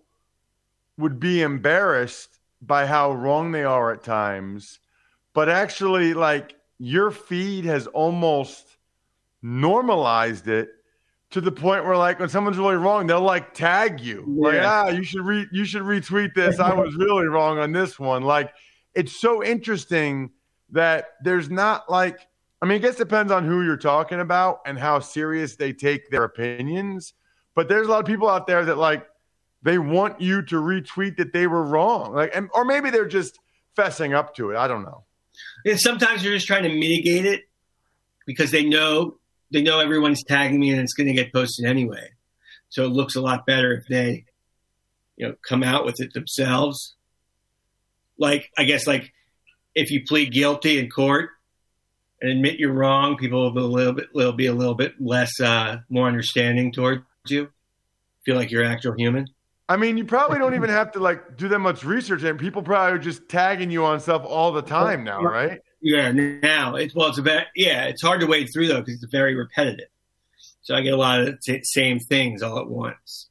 would 0.98 1.20
be 1.20 1.42
embarrassed 1.42 2.40
by 2.62 2.86
how 2.86 3.12
wrong 3.12 3.52
they 3.52 3.64
are 3.64 3.92
at 3.92 4.04
times, 4.04 4.80
but 5.34 5.50
actually 5.50 6.14
like 6.14 6.56
your 6.80 7.12
feed 7.12 7.66
has 7.66 7.88
almost 7.88 8.78
normalized 9.42 10.48
it 10.48 10.70
to 11.32 11.42
the 11.42 11.52
point 11.52 11.86
where 11.86 11.98
like 11.98 12.20
when 12.20 12.30
someone's 12.30 12.58
really 12.58 12.76
wrong, 12.76 13.08
they'll 13.08 13.22
like 13.22 13.54
tag 13.54 14.00
you. 14.00 14.24
Like, 14.28 14.62
ah, 14.62 14.88
you 14.88 15.04
should 15.04 15.26
re- 15.26 15.48
you 15.52 15.66
should 15.66 15.84
retweet 15.84 16.34
this. 16.34 16.60
I 16.60 16.74
was 16.74 16.96
really 16.96 17.26
wrong 17.26 17.60
on 17.60 17.72
this 17.72 18.00
one. 18.00 18.24
Like 18.24 18.54
it's 18.94 19.20
so 19.20 19.44
interesting 19.44 20.32
that 20.72 21.10
there's 21.24 21.50
not 21.50 21.90
like 21.92 22.28
I 22.62 22.66
mean, 22.66 22.76
I 22.76 22.80
guess 22.80 22.96
depends 22.96 23.32
on 23.32 23.46
who 23.46 23.64
you're 23.64 23.78
talking 23.78 24.20
about 24.20 24.62
and 24.66 24.80
how 24.80 25.00
serious 25.00 25.56
they 25.56 25.74
take 25.74 26.10
their 26.10 26.24
opinions. 26.24 27.14
But 27.54 27.70
there's 27.70 27.88
a 27.88 27.90
lot 27.90 28.00
of 28.00 28.06
people 28.06 28.30
out 28.30 28.48
there 28.48 28.66
that 28.66 28.78
like 28.78 29.06
they 29.62 29.78
want 29.78 30.22
you 30.22 30.42
to 30.44 30.56
retweet 30.56 31.18
that 31.18 31.34
they 31.34 31.48
were 31.48 31.64
wrong. 31.64 32.14
Like 32.14 32.36
and 32.36 32.50
or 32.54 32.66
maybe 32.66 32.90
they're 32.90 33.08
just 33.08 33.40
fessing 33.78 34.16
up 34.16 34.36
to 34.36 34.52
it. 34.52 34.58
I 34.58 34.68
don't 34.68 34.84
know. 34.84 35.04
And 35.66 35.80
sometimes 35.80 36.24
they're 36.24 36.34
just 36.34 36.48
trying 36.48 36.64
to 36.64 36.70
mitigate 36.70 37.26
it 37.26 37.42
because 38.26 38.52
they 38.52 38.64
know 38.64 39.18
they 39.52 39.62
know 39.62 39.80
everyone's 39.80 40.24
tagging 40.24 40.60
me 40.60 40.72
and 40.72 40.82
it's 40.82 40.94
going 40.94 41.08
to 41.08 41.14
get 41.14 41.34
posted 41.34 41.66
anyway. 41.66 42.10
So 42.70 42.86
it 42.86 42.90
looks 42.90 43.16
a 43.16 43.22
lot 43.22 43.46
better 43.46 43.74
if 43.74 43.88
they, 43.88 44.26
you 45.18 45.28
know, 45.28 45.36
come 45.48 45.64
out 45.64 45.86
with 45.86 46.02
it 46.02 46.14
themselves. 46.14 46.96
Like 48.18 48.50
I 48.58 48.64
guess 48.64 48.88
like 48.88 49.14
if 49.76 49.92
you 49.92 50.04
plead 50.06 50.32
guilty 50.32 50.80
in 50.80 50.90
court 50.90 51.30
and 52.22 52.32
admit 52.32 52.60
you're 52.60 52.74
wrong, 52.74 53.18
people 53.18 53.42
will 53.42 53.52
be 53.52 53.62
a 53.62 53.64
little 53.64 53.94
bit 53.94 54.08
will 54.14 54.34
be 54.34 54.46
a 54.48 54.54
little 54.54 54.76
bit 54.76 54.94
less 55.00 55.40
uh, 55.40 55.78
more 55.90 56.08
understanding 56.08 56.72
towards 56.72 57.04
you. 57.28 57.50
Feel 58.26 58.36
like 58.36 58.52
you're 58.52 58.64
an 58.64 58.72
actual 58.72 58.94
human. 58.94 59.28
I 59.68 59.78
mean, 59.78 59.98
you 59.98 60.06
probably 60.06 60.38
don't 60.38 60.54
even 60.54 60.70
have 60.70 60.92
to 60.92 61.00
like 61.00 61.38
do 61.38 61.48
that 61.48 61.60
much 61.60 61.84
research, 61.84 62.24
and 62.24 62.40
people 62.40 62.62
probably 62.62 62.96
are 62.98 63.02
just 63.02 63.28
tagging 63.30 63.72
you 63.72 63.86
on 63.86 64.00
stuff 64.00 64.24
all 64.26 64.52
the 64.52 64.62
time 64.62 65.04
now, 65.04 65.22
right? 65.22 65.60
Yeah, 65.82 66.12
now 66.12 66.76
it's 66.76 66.94
well, 66.96 67.10
it's 67.10 67.18
about 67.18 67.46
yeah, 67.56 67.86
it's 67.86 68.02
hard 68.02 68.22
to 68.22 68.28
wade 68.28 68.50
through 68.54 68.68
though 68.68 68.80
because 68.82 69.02
it's 69.02 69.12
very 69.12 69.36
repetitive. 69.36 69.88
So 70.62 70.76
I 70.76 70.82
get 70.82 70.94
a 70.94 70.98
lot 70.98 71.20
of 71.20 71.26
the 71.28 71.38
t- 71.44 71.64
same 71.64 72.00
things 72.00 72.42
all 72.42 72.60
at 72.60 72.68
once, 72.68 73.30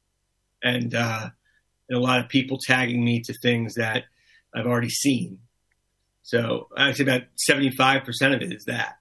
and 0.63 0.93
uh, 0.93 1.29
and 1.89 1.97
a 1.97 2.01
lot 2.01 2.19
of 2.19 2.29
people 2.29 2.57
tagging 2.61 3.03
me 3.03 3.21
to 3.21 3.33
things 3.33 3.75
that 3.75 4.03
I've 4.53 4.67
already 4.67 4.89
seen. 4.89 5.39
So 6.25 6.67
I'd 6.75 6.95
say 6.95 7.03
about 7.03 7.21
seventy 7.35 7.71
five 7.71 8.03
percent 8.03 8.33
of 8.33 8.41
it 8.41 8.51
is 8.51 8.65
that, 8.65 8.97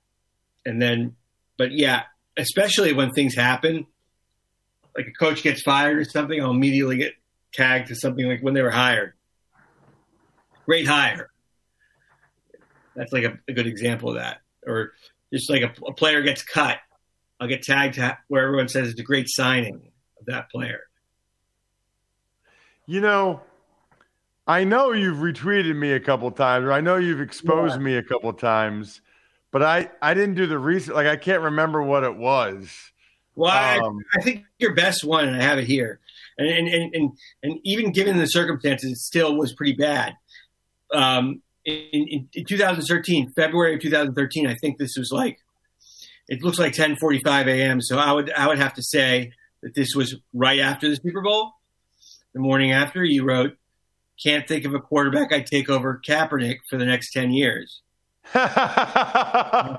and 0.65 0.81
then, 0.81 1.17
but 1.59 1.73
yeah, 1.73 2.03
especially 2.37 2.93
when 2.93 3.11
things 3.11 3.35
happen, 3.35 3.87
like 4.97 5.07
a 5.07 5.13
coach 5.13 5.43
gets 5.43 5.63
fired 5.63 5.99
or 5.99 6.05
something, 6.05 6.41
I'll 6.41 6.51
immediately 6.51 6.99
get 6.99 7.15
tagged 7.53 7.89
to 7.89 7.97
something 7.97 8.29
like 8.29 8.43
when 8.43 8.55
they 8.55 8.63
were 8.63 8.71
hired. 8.71 9.15
Great 10.67 10.87
hire 10.87 11.31
that's 12.95 13.13
like 13.13 13.25
a, 13.25 13.39
a 13.49 13.53
good 13.53 13.67
example 13.67 14.11
of 14.11 14.17
that. 14.17 14.41
Or 14.67 14.93
just 15.33 15.51
like 15.51 15.63
a, 15.63 15.73
a 15.87 15.93
player 15.93 16.23
gets 16.23 16.43
cut, 16.43 16.79
I'll 17.41 17.49
get 17.49 17.63
tagged 17.63 17.95
to 17.95 18.19
where 18.29 18.45
everyone 18.45 18.69
says 18.69 18.89
it's 18.89 19.01
a 19.01 19.05
great 19.05 19.27
signing 19.29 19.93
of 20.19 20.27
that 20.27 20.51
player. 20.51 20.81
You 22.87 23.01
know, 23.01 23.41
I 24.47 24.65
know 24.65 24.93
you've 24.93 25.19
retweeted 25.19 25.75
me 25.77 25.93
a 25.93 26.01
couple 26.01 26.31
times, 26.31 26.65
or 26.65 26.73
I 26.73 26.81
know 26.81 26.97
you've 26.97 27.21
exposed 27.21 27.77
Yeah. 27.77 27.81
me 27.83 27.95
a 27.97 28.03
couple 28.03 28.33
times, 28.35 29.01
but 29.51 29.63
I 29.63 29.91
I 30.03 30.15
didn't 30.15 30.35
do 30.35 30.47
the 30.47 30.59
research. 30.59 30.95
Like 30.95 31.07
I 31.07 31.17
can't 31.17 31.43
remember 31.43 31.83
what 31.83 32.05
it 32.05 32.17
was. 32.17 32.69
Well, 33.37 33.51
I, 33.51 33.79
Um, 33.79 33.99
I 34.17 34.21
think 34.23 34.45
your 34.59 34.75
best 34.75 35.03
one, 35.03 35.27
and 35.27 35.37
I 35.37 35.43
have 35.43 35.59
it 35.59 35.65
here, 35.67 35.99
and 36.39 36.47
and, 36.49 36.69
and 36.69 36.95
and 36.95 37.11
and 37.43 37.59
even 37.65 37.91
given 37.93 38.19
the 38.19 38.27
circumstances, 38.27 38.93
it 38.93 38.99
still 38.99 39.37
was 39.37 39.53
pretty 39.55 39.73
bad. 39.73 40.15
Um, 40.93 41.43
in, 41.65 41.75
in, 41.93 42.29
in 42.35 42.45
2013, 42.45 43.33
February 43.35 43.75
of 43.75 43.81
2013, 43.81 44.47
I 44.47 44.55
think 44.57 44.79
this 44.79 44.97
was 44.99 45.11
like 45.11 45.39
it 46.29 46.43
looks 46.43 46.59
like 46.59 46.75
10:45 46.75 47.47
a.m. 47.49 47.81
So 47.81 47.99
I 47.99 48.13
would 48.13 48.31
I 48.33 48.47
would 48.47 48.59
have 48.59 48.75
to 48.75 48.83
say 48.83 49.33
that 49.63 49.75
this 49.75 49.95
was 49.95 50.15
right 50.35 50.61
after 50.61 50.89
the 50.91 50.97
Super 50.97 51.23
Bowl, 51.23 51.53
the 52.35 52.41
morning 52.41 52.73
after. 52.73 53.03
You 53.03 53.25
wrote, 53.25 53.57
"Can't 54.23 54.47
think 54.47 54.65
of 54.65 54.75
a 54.75 54.81
quarterback 54.81 55.33
I'd 55.33 55.47
take 55.47 55.69
over 55.69 56.01
Kaepernick 56.07 56.59
for 56.69 56.77
the 56.77 56.85
next 56.85 57.13
10 57.13 57.33
years." 57.33 57.83
yeah, 58.35 59.79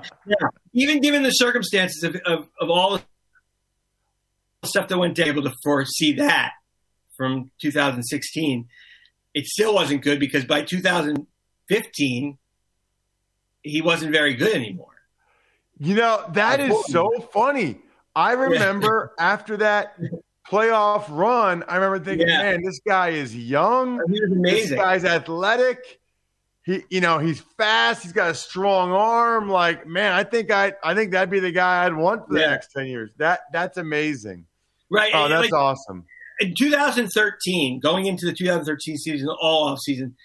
even 0.74 1.02
given 1.02 1.24
the 1.24 1.32
circumstances 1.32 2.04
of, 2.04 2.16
of, 2.26 2.48
of 2.60 2.70
all 2.70 2.98
the 2.98 3.04
stuff 4.68 4.88
that 4.88 4.98
went 4.98 5.16
to 5.16 5.26
able 5.26 5.44
to 5.44 5.54
foresee 5.64 6.14
that 6.14 6.52
from 7.18 7.52
2016, 7.62 8.68
it 9.34 9.46
still 9.46 9.74
wasn't 9.74 10.02
good 10.02 10.20
because 10.20 10.46
by 10.46 10.62
2015 10.62 12.38
he 13.64 13.82
wasn't 13.82 14.12
very 14.12 14.36
good 14.36 14.56
anymore. 14.56 14.94
You 15.80 15.96
know, 15.96 16.24
that 16.34 16.60
is 16.60 16.86
so 16.88 17.10
funny. 17.34 17.80
I 18.16 18.34
remember 18.34 19.14
after 19.20 19.58
that 19.58 19.98
playoff 20.50 21.06
run, 21.10 21.64
I 21.68 21.76
remember 21.76 22.04
thinking, 22.04 22.28
yeah. 22.28 22.44
man, 22.44 22.64
this 22.64 22.80
guy 22.86 23.10
is 23.10 23.36
young. 23.36 24.00
He 24.08 24.22
was 24.22 24.32
amazing. 24.32 24.70
This 24.70 24.80
guy's 24.80 25.06
athletic. 25.06 26.00
He, 26.64 26.84
you 26.90 27.02
know, 27.02 27.20
he's 27.20 27.42
fast. 27.58 28.04
He's 28.04 28.12
got 28.12 28.32
a 28.32 28.36
strong 28.36 28.92
arm. 28.92 29.50
Like, 29.50 29.86
man, 29.86 30.14
I 30.14 30.24
think 30.24 30.52
I, 30.52 30.74
I 30.84 30.96
think 30.96 31.12
that'd 31.12 31.30
be 31.30 31.40
the 31.40 31.52
guy 31.52 31.86
I'd 31.86 31.96
want 31.96 32.28
for 32.28 32.34
the 32.34 32.40
yeah. 32.40 32.50
next 32.52 32.72
ten 32.76 32.88
years. 32.88 33.12
That, 33.18 33.42
that's 33.54 33.78
amazing. 33.78 34.46
Right. 34.90 35.12
Oh, 35.14 35.28
that's 35.28 35.52
like, 35.52 35.54
awesome. 35.54 36.06
In 36.40 36.54
2013, 36.56 37.80
going 37.80 38.08
into 38.08 38.26
the 38.26 38.34
2013 38.34 38.98
season, 38.98 39.30
all 39.30 39.70
off 39.70 39.80
season, 39.80 40.16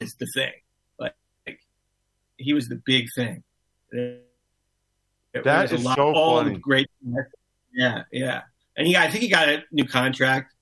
is 0.00 0.14
the 0.18 0.26
thing. 0.34 0.52
Like, 0.98 1.14
like 1.46 1.60
he 2.36 2.52
was 2.52 2.68
the 2.68 2.80
big 2.84 3.06
thing. 3.14 3.42
It 3.92 4.24
that 5.44 5.72
is 5.72 5.84
lot, 5.84 5.96
so 5.96 6.12
all 6.12 6.42
funny. 6.42 6.58
Great. 6.58 6.88
Yeah, 7.72 8.04
yeah. 8.10 8.42
And 8.76 8.86
he, 8.86 8.96
I 8.96 9.10
think 9.10 9.22
he 9.22 9.28
got 9.28 9.48
a 9.48 9.62
new 9.70 9.84
contract. 9.84 10.54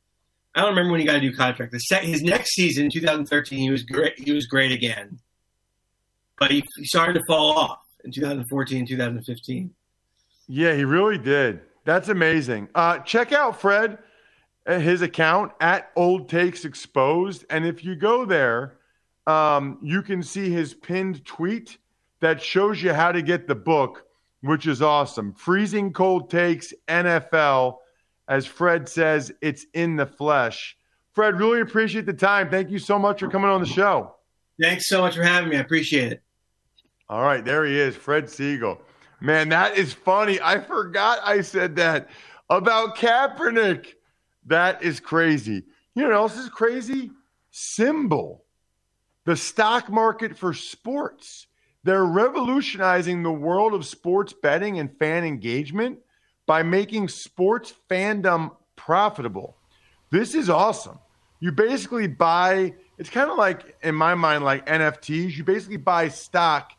I 0.55 0.63
don't 0.63 0.71
remember 0.71 0.93
when 0.93 1.01
he 1.01 1.07
got 1.07 1.17
a 1.17 1.21
new 1.21 1.35
contract. 1.35 1.75
His 2.03 2.23
next 2.23 2.55
season, 2.55 2.91
2013, 2.91 3.59
he 3.59 3.71
was 3.71 3.85
great. 3.85 4.19
He 4.19 4.33
was 4.33 4.47
great 4.47 4.73
again, 4.73 5.21
but 6.39 6.51
he, 6.51 6.65
he 6.77 6.85
started 6.85 7.15
to 7.15 7.25
fall 7.27 7.57
off 7.57 7.79
in 8.05 8.11
2014, 8.11 8.87
2015. 8.87 9.71
Yeah, 10.49 10.75
he 10.75 10.85
really 10.85 11.19
did. 11.19 11.61
That's 11.85 12.09
amazing. 12.09 12.69
Uh, 12.75 12.99
check 12.99 13.33
out 13.33 13.61
Fred, 13.61 13.99
uh, 14.67 14.81
his 14.81 15.03
account 15.03 15.53
at 15.61 15.91
Old 15.95 16.29
Takes 16.29 16.65
Exposed, 16.65 17.45
and 17.51 17.65
if 17.65 17.85
you 17.85 17.95
go 17.95 18.25
there, 18.25 18.75
um, 19.27 19.79
you 19.81 20.03
can 20.03 20.23
see 20.23 20.51
his 20.51 20.75
pinned 20.75 21.25
tweet 21.25 21.79
that 22.19 22.43
shows 22.43 22.83
you 22.83 22.93
how 22.93 23.13
to 23.13 23.23
get 23.23 23.47
the 23.47 23.55
book, 23.55 24.07
which 24.41 24.67
is 24.67 24.83
awesome. 24.83 25.33
Freezing 25.35 25.93
Cold 25.93 26.31
Takes 26.31 26.75
NFL. 26.89 27.77
As 28.31 28.47
Fred 28.47 28.89
says, 28.89 29.33
it's 29.43 29.67
in 29.75 29.97
the 29.97 30.07
flesh. 30.07 30.77
Fred, 31.13 31.39
really 31.39 31.61
appreciate 31.61 32.07
the 32.07 32.13
time. 32.13 32.49
Thank 32.49 32.71
you 32.71 32.79
so 32.79 32.97
much 32.99 33.19
for 33.21 33.29
coming 33.29 33.51
on 33.51 33.61
the 33.61 33.67
show. 33.67 34.15
Thanks 34.63 34.89
so 34.89 35.01
much 35.01 35.17
for 35.17 35.25
having 35.25 35.51
me. 35.51 35.57
I 35.57 35.61
appreciate 35.61 36.13
it. 36.13 36.23
All 37.09 37.23
right, 37.23 37.45
there 37.45 37.65
he 37.65 37.79
is, 37.79 37.97
Fred 37.97 38.27
Segal. 38.27 38.79
Man, 39.21 39.49
that 39.49 39.77
is 39.77 39.93
funny. 39.93 40.41
I 40.41 40.61
forgot 40.61 41.19
I 41.25 41.41
said 41.41 41.75
that 41.77 42.09
about 42.49 42.97
Kaepernick. 42.97 43.95
That 44.47 44.83
is 44.83 45.01
crazy. 45.01 45.65
You 45.95 46.03
know 46.03 46.11
what 46.11 46.15
else 46.15 46.37
is 46.39 46.49
crazy? 46.49 47.11
SimBull. 47.53 48.39
the 49.25 49.37
stock 49.37 49.91
market 49.91 50.39
for 50.39 50.55
sports. 50.55 51.49
They're 51.83 52.05
revolutionizing 52.05 53.23
the 53.25 53.33
world 53.33 53.75
of 53.75 53.85
sports 53.85 54.33
betting 54.33 54.79
and 54.79 54.97
fan 54.99 55.25
engagement 55.25 55.99
by 56.51 56.65
making 56.65 57.07
sports 57.07 57.73
fandom 57.89 58.51
profitable. 58.75 59.55
This 60.11 60.35
is 60.35 60.51
awesome. 60.51 60.99
You 61.39 61.53
basically 61.53 62.09
buy, 62.09 62.75
it's 62.99 63.09
kind 63.09 63.31
of 63.31 63.39
like, 63.39 63.77
in 63.85 63.95
my 63.95 64.17
mind, 64.17 64.43
like 64.43 64.67
NFTs. 64.67 65.37
You 65.37 65.45
basically 65.45 65.77
buy 65.77 66.09
stock 66.09 66.73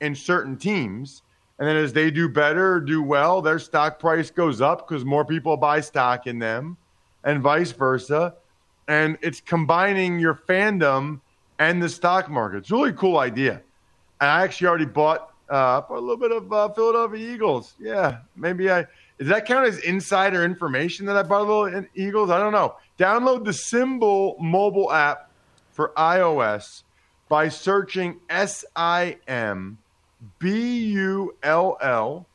in 0.00 0.16
certain 0.16 0.56
teams. 0.56 1.22
And 1.60 1.68
then 1.68 1.76
as 1.76 1.92
they 1.92 2.10
do 2.10 2.28
better, 2.28 2.80
do 2.80 3.00
well, 3.00 3.40
their 3.40 3.60
stock 3.60 4.00
price 4.00 4.28
goes 4.28 4.60
up 4.60 4.88
because 4.88 5.04
more 5.04 5.24
people 5.24 5.56
buy 5.56 5.82
stock 5.82 6.26
in 6.26 6.40
them 6.40 6.76
and 7.22 7.40
vice 7.40 7.70
versa. 7.70 8.34
And 8.88 9.18
it's 9.22 9.40
combining 9.40 10.18
your 10.18 10.34
fandom 10.34 11.20
and 11.60 11.80
the 11.80 11.88
stock 11.88 12.28
market. 12.28 12.56
It's 12.56 12.72
a 12.72 12.74
really 12.74 12.92
cool 12.94 13.18
idea. 13.18 13.62
And 14.20 14.28
I 14.28 14.42
actually 14.42 14.66
already 14.66 14.86
bought 14.86 15.32
uh, 15.48 15.82
a 15.88 15.94
little 15.94 16.16
bit 16.16 16.32
of 16.32 16.52
uh, 16.52 16.70
Philadelphia 16.70 17.34
Eagles. 17.34 17.74
Yeah, 17.78 18.18
maybe 18.34 18.68
I. 18.68 18.86
Does 19.22 19.28
that 19.28 19.46
count 19.46 19.68
as 19.68 19.78
insider 19.78 20.44
information 20.44 21.06
that 21.06 21.16
I 21.16 21.22
bought 21.22 21.46
little 21.46 21.84
Eagles? 21.94 22.28
I 22.28 22.40
don't 22.40 22.50
know. 22.50 22.74
Download 22.98 23.44
the 23.44 23.52
SimBull 23.52 24.40
mobile 24.40 24.90
app 24.90 25.30
for 25.70 25.92
iOS 25.96 26.82
by 27.28 27.48
searching 27.48 28.18
S 28.28 28.64
I 28.74 29.18
M 29.28 29.78
B 30.40 30.86
U 30.86 31.36
L 31.40 31.78
L 31.80 32.26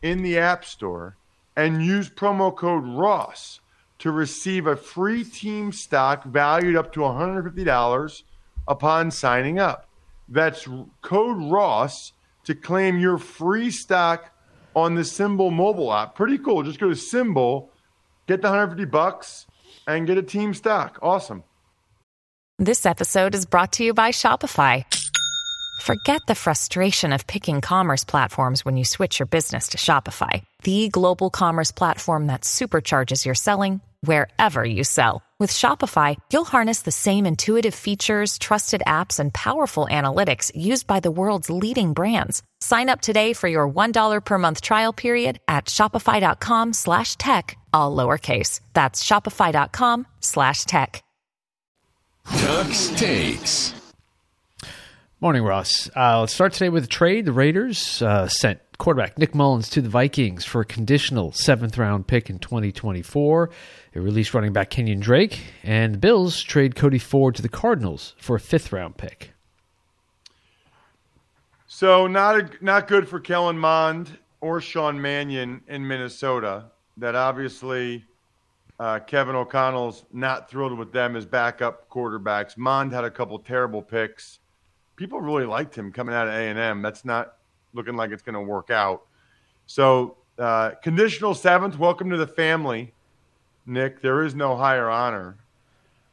in 0.00 0.22
the 0.22 0.38
App 0.38 0.64
Store 0.64 1.14
and 1.56 1.84
use 1.84 2.08
promo 2.08 2.56
code 2.56 2.86
Ross 2.86 3.60
to 3.98 4.10
receive 4.10 4.66
a 4.66 4.76
free 4.76 5.24
team 5.24 5.72
stock 5.72 6.24
valued 6.24 6.74
up 6.74 6.90
to 6.94 7.00
$150 7.00 8.22
upon 8.66 9.10
signing 9.10 9.58
up. 9.58 9.90
That's 10.26 10.66
code 11.02 11.52
Ross 11.52 12.14
to 12.44 12.54
claim 12.54 12.98
your 12.98 13.18
free 13.18 13.70
stock 13.70 14.32
on 14.74 14.94
the 14.94 15.02
SimBull 15.02 15.52
mobile 15.52 15.92
app. 15.92 16.14
Pretty 16.14 16.38
cool. 16.38 16.62
Just 16.62 16.80
go 16.80 16.88
to 16.88 16.94
SimBull, 16.94 17.68
get 18.26 18.42
the 18.42 18.48
150 18.48 18.84
bucks, 18.90 19.46
and 19.86 20.06
get 20.06 20.18
a 20.18 20.22
team 20.22 20.54
stock. 20.54 20.98
Awesome. 21.02 21.44
This 22.58 22.84
episode 22.84 23.34
is 23.34 23.46
brought 23.46 23.72
to 23.74 23.84
you 23.84 23.94
by 23.94 24.10
Shopify. 24.10 24.84
Forget 25.82 26.20
the 26.28 26.34
frustration 26.34 27.12
of 27.12 27.26
picking 27.26 27.62
commerce 27.62 28.04
platforms 28.04 28.64
when 28.64 28.76
you 28.76 28.84
switch 28.84 29.18
your 29.18 29.26
business 29.26 29.68
to 29.68 29.78
Shopify, 29.78 30.42
the 30.62 30.90
global 30.90 31.30
commerce 31.30 31.72
platform 31.72 32.26
that 32.26 32.42
supercharges 32.42 33.24
your 33.24 33.34
selling 33.34 33.80
wherever 34.02 34.62
you 34.62 34.84
sell. 34.84 35.22
With 35.38 35.50
Shopify, 35.50 36.16
you'll 36.30 36.44
harness 36.44 36.82
the 36.82 36.90
same 36.90 37.24
intuitive 37.24 37.74
features, 37.74 38.36
trusted 38.36 38.82
apps, 38.86 39.18
and 39.18 39.32
powerful 39.32 39.86
analytics 39.90 40.52
used 40.54 40.86
by 40.86 41.00
the 41.00 41.10
world's 41.10 41.48
leading 41.48 41.94
brands. 41.94 42.42
Sign 42.60 42.90
up 42.90 43.00
today 43.00 43.32
for 43.32 43.48
your 43.48 43.66
$1 43.66 44.20
per 44.22 44.36
month 44.38 44.60
trial 44.60 44.92
period 44.92 45.40
at 45.48 45.64
shopify.com 45.64 46.74
slash 46.74 47.16
tech, 47.16 47.56
all 47.72 47.96
lowercase. 47.96 48.60
That's 48.74 49.02
shopify.com 49.02 50.06
slash 50.20 50.64
tech. 50.64 51.02
Tux 52.26 52.96
takes. 52.96 53.74
Morning, 55.20 55.42
Ross. 55.42 55.90
Uh, 55.94 56.20
let's 56.20 56.34
start 56.34 56.52
today 56.52 56.68
with 56.68 56.84
a 56.84 56.88
trade. 56.88 57.24
The 57.24 57.32
Raiders 57.32 58.00
uh, 58.00 58.28
sent 58.28 58.60
quarterback 58.80 59.18
Nick 59.18 59.34
Mullens 59.34 59.68
to 59.68 59.82
the 59.82 59.88
Vikings 59.88 60.44
for 60.44 60.62
a 60.62 60.64
conditional 60.64 61.32
seventh 61.32 61.78
round 61.78 62.06
pick 62.06 62.28
in 62.28 62.38
2024. 62.40 63.50
They 63.92 64.00
released 64.00 64.34
running 64.34 64.52
back 64.52 64.70
Kenyon 64.70 64.98
Drake, 64.98 65.38
and 65.62 65.94
the 65.94 65.98
Bills 65.98 66.42
trade 66.42 66.74
Cody 66.74 66.98
Ford 66.98 67.36
to 67.36 67.42
the 67.42 67.48
Cardinals 67.48 68.14
for 68.18 68.34
a 68.34 68.40
fifth 68.40 68.72
round 68.72 68.96
pick. 68.96 69.32
So 71.68 72.06
not 72.06 72.36
a, 72.36 72.50
not 72.60 72.88
good 72.88 73.06
for 73.06 73.20
Kellen 73.20 73.58
Mond 73.58 74.18
or 74.40 74.60
Sean 74.60 75.00
Mannion 75.00 75.60
in 75.68 75.86
Minnesota. 75.86 76.64
That 76.96 77.14
obviously 77.14 78.04
uh, 78.80 78.98
Kevin 79.00 79.36
O'Connell's 79.36 80.04
not 80.12 80.50
thrilled 80.50 80.76
with 80.76 80.90
them 80.90 81.14
as 81.16 81.26
backup 81.26 81.88
quarterbacks. 81.90 82.56
Mond 82.56 82.92
had 82.92 83.04
a 83.04 83.10
couple 83.10 83.38
terrible 83.38 83.82
picks 83.82 84.40
people 85.00 85.18
really 85.22 85.46
liked 85.46 85.74
him 85.74 85.90
coming 85.90 86.14
out 86.14 86.28
of 86.28 86.34
A 86.34 86.36
and 86.36 86.58
M. 86.58 86.82
That's 86.82 87.06
not 87.06 87.36
looking 87.74 87.96
like 87.96 88.10
it's 88.10 88.22
going 88.22 88.34
to 88.34 88.40
work 88.40 88.70
out. 88.70 89.02
So 89.66 90.16
uh, 90.38 90.72
conditional 90.82 91.34
seventh. 91.34 91.78
Welcome 91.78 92.10
to 92.10 92.16
the 92.16 92.26
family, 92.26 92.92
Nick. 93.66 94.00
There 94.00 94.24
is 94.24 94.34
no 94.34 94.56
higher 94.56 94.88
honor. 94.88 95.36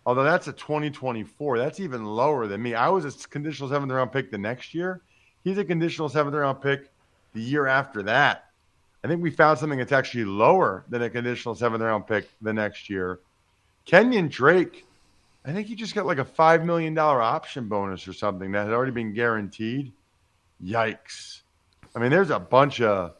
Although 0.05 0.23
that's 0.23 0.47
a 0.47 0.53
2024. 0.53 1.57
That's 1.57 1.79
even 1.79 2.05
lower 2.05 2.47
than 2.47 2.61
me. 2.61 2.73
I 2.73 2.89
was 2.89 3.05
a 3.05 3.27
conditional 3.27 3.69
seventh 3.69 3.91
round 3.91 4.11
pick 4.11 4.31
the 4.31 4.37
next 4.37 4.73
year. 4.73 5.01
He's 5.43 5.57
a 5.57 5.65
conditional 5.65 6.09
seventh 6.09 6.35
round 6.35 6.61
pick 6.61 6.89
the 7.33 7.41
year 7.41 7.67
after 7.67 8.03
that. 8.03 8.45
I 9.03 9.07
think 9.07 9.21
we 9.21 9.31
found 9.31 9.59
something 9.59 9.79
that's 9.79 9.91
actually 9.91 10.25
lower 10.25 10.83
than 10.89 11.01
a 11.01 11.09
conditional 11.09 11.55
seventh 11.55 11.81
round 11.81 12.07
pick 12.07 12.27
the 12.41 12.53
next 12.53 12.89
year. 12.89 13.19
Kenyon 13.85 14.27
Drake 14.27 14.87
I 15.47 15.53
think 15.53 15.67
he 15.67 15.75
just 15.75 15.95
got 15.95 16.05
like 16.05 16.19
a 16.19 16.25
$5 16.25 16.65
million 16.65 16.97
option 16.97 17.69
bonus 17.69 18.05
or 18.05 18.11
something 18.11 18.51
that 18.51 18.65
had 18.65 18.73
already 18.73 18.91
been 18.91 19.13
guaranteed. 19.13 19.93
Yikes. 20.61 21.41
I 21.97 21.99
mean, 21.99 22.11
there's 22.11 22.29
a 22.29 22.37
bunch 22.37 22.79
of 22.79 23.15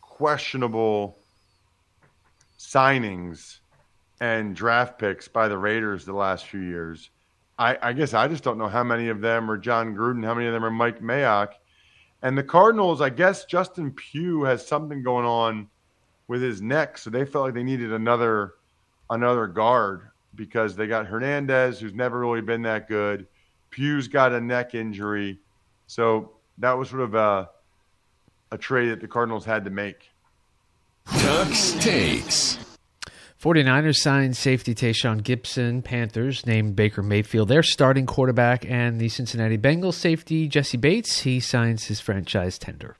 questionable 0.00 1.18
signings 2.56 3.58
and 4.20 4.54
draft 4.54 4.96
picks 4.96 5.26
by 5.26 5.48
the 5.48 5.58
Raiders 5.58 6.04
the 6.04 6.12
last 6.12 6.46
few 6.46 6.60
years. 6.60 7.10
I, 7.58 7.76
I 7.82 7.92
guess 7.92 8.14
I 8.14 8.28
just 8.28 8.44
don't 8.44 8.58
know 8.58 8.68
how 8.68 8.84
many 8.84 9.08
of 9.08 9.20
them 9.20 9.50
are 9.50 9.58
Jon 9.58 9.96
Gruden, 9.96 10.24
how 10.24 10.34
many 10.34 10.46
of 10.46 10.52
them 10.52 10.64
are 10.64 10.70
Mike 10.70 11.00
Mayock. 11.00 11.54
And 12.22 12.38
the 12.38 12.44
Cardinals, 12.44 13.00
I 13.00 13.10
guess 13.10 13.44
Justin 13.44 13.90
Pugh 13.90 14.44
has 14.44 14.64
something 14.64 15.02
going 15.02 15.26
on 15.26 15.68
with 16.28 16.42
his 16.42 16.62
neck, 16.62 16.98
so 16.98 17.10
they 17.10 17.24
felt 17.24 17.46
like 17.46 17.54
they 17.54 17.64
needed 17.64 17.92
another 17.92 18.54
another 19.10 19.48
guard 19.48 20.02
because 20.36 20.76
they 20.76 20.86
got 20.86 21.06
Hernandez, 21.08 21.80
who's 21.80 21.92
never 21.92 22.20
really 22.20 22.40
been 22.40 22.62
that 22.62 22.86
good. 22.86 23.26
Pugh's 23.72 24.06
got 24.06 24.30
a 24.30 24.40
neck 24.40 24.76
injury, 24.76 25.40
so 25.88 26.30
that 26.58 26.78
was 26.78 26.88
sort 26.88 27.02
of 27.02 27.16
a 27.16 27.50
a 28.52 28.58
trade 28.58 28.90
that 28.90 29.00
the 29.00 29.08
Cardinals 29.08 29.44
had 29.44 29.64
to 29.64 29.70
make. 29.70 30.10
Tux 31.08 31.80
takes. 31.80 32.58
49ers 33.42 33.96
signed 33.96 34.36
safety 34.36 34.72
Tashaun 34.72 35.22
Gipson. 35.22 35.82
Panthers 35.82 36.46
named 36.46 36.76
Baker 36.76 37.02
Mayfield 37.02 37.48
their 37.48 37.64
starting 37.64 38.06
quarterback. 38.06 38.64
And 38.64 39.00
the 39.00 39.08
Cincinnati 39.08 39.58
Bengals 39.58 39.94
safety 39.94 40.46
Jessie 40.46 40.76
Bates, 40.76 41.22
he 41.22 41.40
signs 41.40 41.86
his 41.86 41.98
franchise 41.98 42.58
tender. 42.58 42.96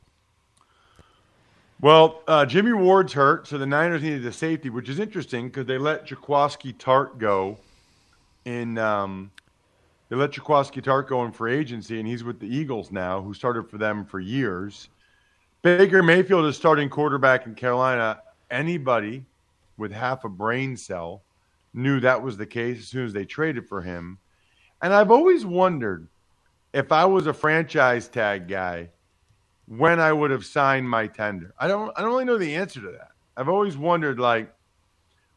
Well, 1.80 2.22
uh, 2.26 2.46
Jimmy 2.46 2.72
Ward's 2.72 3.12
hurt, 3.12 3.46
so 3.46 3.58
the 3.58 3.66
Niners 3.66 4.02
needed 4.02 4.24
a 4.24 4.32
safety, 4.32 4.70
which 4.70 4.88
is 4.88 4.98
interesting 4.98 5.48
because 5.48 5.66
they 5.66 5.78
let 5.78 6.06
Jaquiski 6.06 6.76
Tartt 6.76 7.18
go 7.18 7.58
in. 8.44 8.78
Um, 8.78 9.32
they 10.08 10.16
let 10.16 10.32
Jaquiski 10.32 10.82
Tartt 10.82 11.08
go 11.08 11.24
in 11.24 11.32
free 11.32 11.56
agency, 11.56 11.98
and 11.98 12.06
he's 12.06 12.22
with 12.22 12.38
the 12.38 12.46
Eagles 12.46 12.92
now, 12.92 13.20
who 13.20 13.34
started 13.34 13.68
for 13.68 13.78
them 13.78 14.04
for 14.04 14.20
years. 14.20 14.88
Baker 15.62 16.02
Mayfield 16.02 16.46
is 16.46 16.56
starting 16.56 16.88
quarterback 16.88 17.46
in 17.46 17.54
Carolina. 17.54 18.20
Anybody 18.50 19.24
with 19.76 19.92
half 19.92 20.24
a 20.24 20.28
brain 20.28 20.76
cell 20.76 21.22
knew 21.72 22.00
that 22.00 22.20
was 22.20 22.36
the 22.36 22.46
case 22.46 22.80
as 22.80 22.88
soon 22.88 23.06
as 23.06 23.12
they 23.12 23.24
traded 23.24 23.68
for 23.68 23.80
him. 23.80 24.18
And 24.82 24.92
I've 24.92 25.12
always 25.12 25.46
wondered 25.46 26.08
if 26.72 26.90
I 26.90 27.04
was 27.04 27.28
a 27.28 27.32
franchise 27.32 28.08
tag 28.08 28.48
guy 28.48 28.90
when 29.66 30.00
I 30.00 30.12
would 30.12 30.32
have 30.32 30.44
signed 30.44 30.90
my 30.90 31.06
tender. 31.06 31.54
I 31.58 31.68
don't 31.68 31.92
I 31.96 32.02
don't 32.02 32.10
really 32.10 32.24
know 32.24 32.38
the 32.38 32.56
answer 32.56 32.80
to 32.80 32.90
that. 32.90 33.12
I've 33.36 33.48
always 33.48 33.76
wondered 33.76 34.18
like 34.18 34.52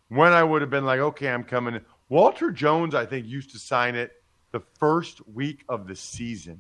when 0.10 0.34
I 0.34 0.44
would 0.44 0.62
have 0.62 0.72
been 0.72 0.86
like, 0.86 1.00
okay, 1.00 1.30
I'm 1.30 1.44
coming. 1.44 1.80
Walter 2.10 2.50
Jones, 2.50 2.96
I 2.96 3.06
think, 3.06 3.28
used 3.28 3.52
to 3.52 3.60
sign 3.60 3.96
it 3.96 4.12
the 4.52 4.62
first 4.80 5.28
week 5.30 5.64
of 5.70 5.88
the 5.88 5.96
season, 5.96 6.60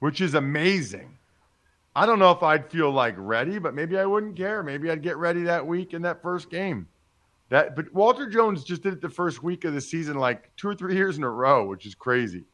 which 0.00 0.20
is 0.20 0.34
amazing. 0.34 1.17
I 1.94 2.06
don't 2.06 2.18
know 2.18 2.30
if 2.30 2.42
I'd 2.42 2.70
feel 2.70 2.90
like 2.90 3.14
ready, 3.16 3.58
but 3.58 3.74
maybe 3.74 3.98
I 3.98 4.04
wouldn't 4.04 4.36
care. 4.36 4.62
Maybe 4.62 4.90
I'd 4.90 5.02
get 5.02 5.16
ready 5.16 5.42
that 5.42 5.66
week 5.66 5.94
in 5.94 6.02
that 6.02 6.22
first 6.22 6.50
game. 6.50 6.86
That 7.50 7.74
but 7.74 7.92
Walter 7.94 8.28
Jones 8.28 8.62
just 8.62 8.82
did 8.82 8.92
it 8.92 9.00
the 9.00 9.08
first 9.08 9.42
week 9.42 9.64
of 9.64 9.74
the 9.74 9.80
season 9.80 10.18
like 10.18 10.54
two 10.56 10.68
or 10.68 10.74
three 10.74 10.94
years 10.94 11.16
in 11.16 11.24
a 11.24 11.30
row, 11.30 11.66
which 11.66 11.86
is 11.86 11.94
crazy. 11.94 12.44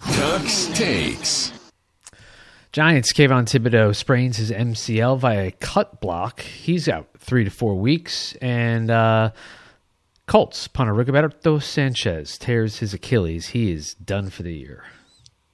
Tux 0.00 0.74
takes. 0.74 1.52
Giants, 2.72 3.12
Kayvon 3.12 3.44
Thibodeaux 3.44 3.94
sprains 3.94 4.36
his 4.36 4.50
MCL 4.50 5.18
via 5.20 5.46
a 5.46 5.50
cut 5.52 6.00
block. 6.00 6.40
He's 6.40 6.88
out 6.88 7.06
three 7.18 7.44
to 7.44 7.50
four 7.50 7.76
weeks. 7.76 8.34
And 8.42 8.90
uh, 8.90 9.30
Colts 10.26 10.66
punter 10.66 10.92
Rigoberto 10.92 11.62
Sanchez 11.62 12.36
tears 12.36 12.78
his 12.78 12.92
Achilles. 12.92 13.48
He 13.48 13.70
is 13.70 13.94
done 13.94 14.28
for 14.28 14.42
the 14.42 14.54
year. 14.54 14.82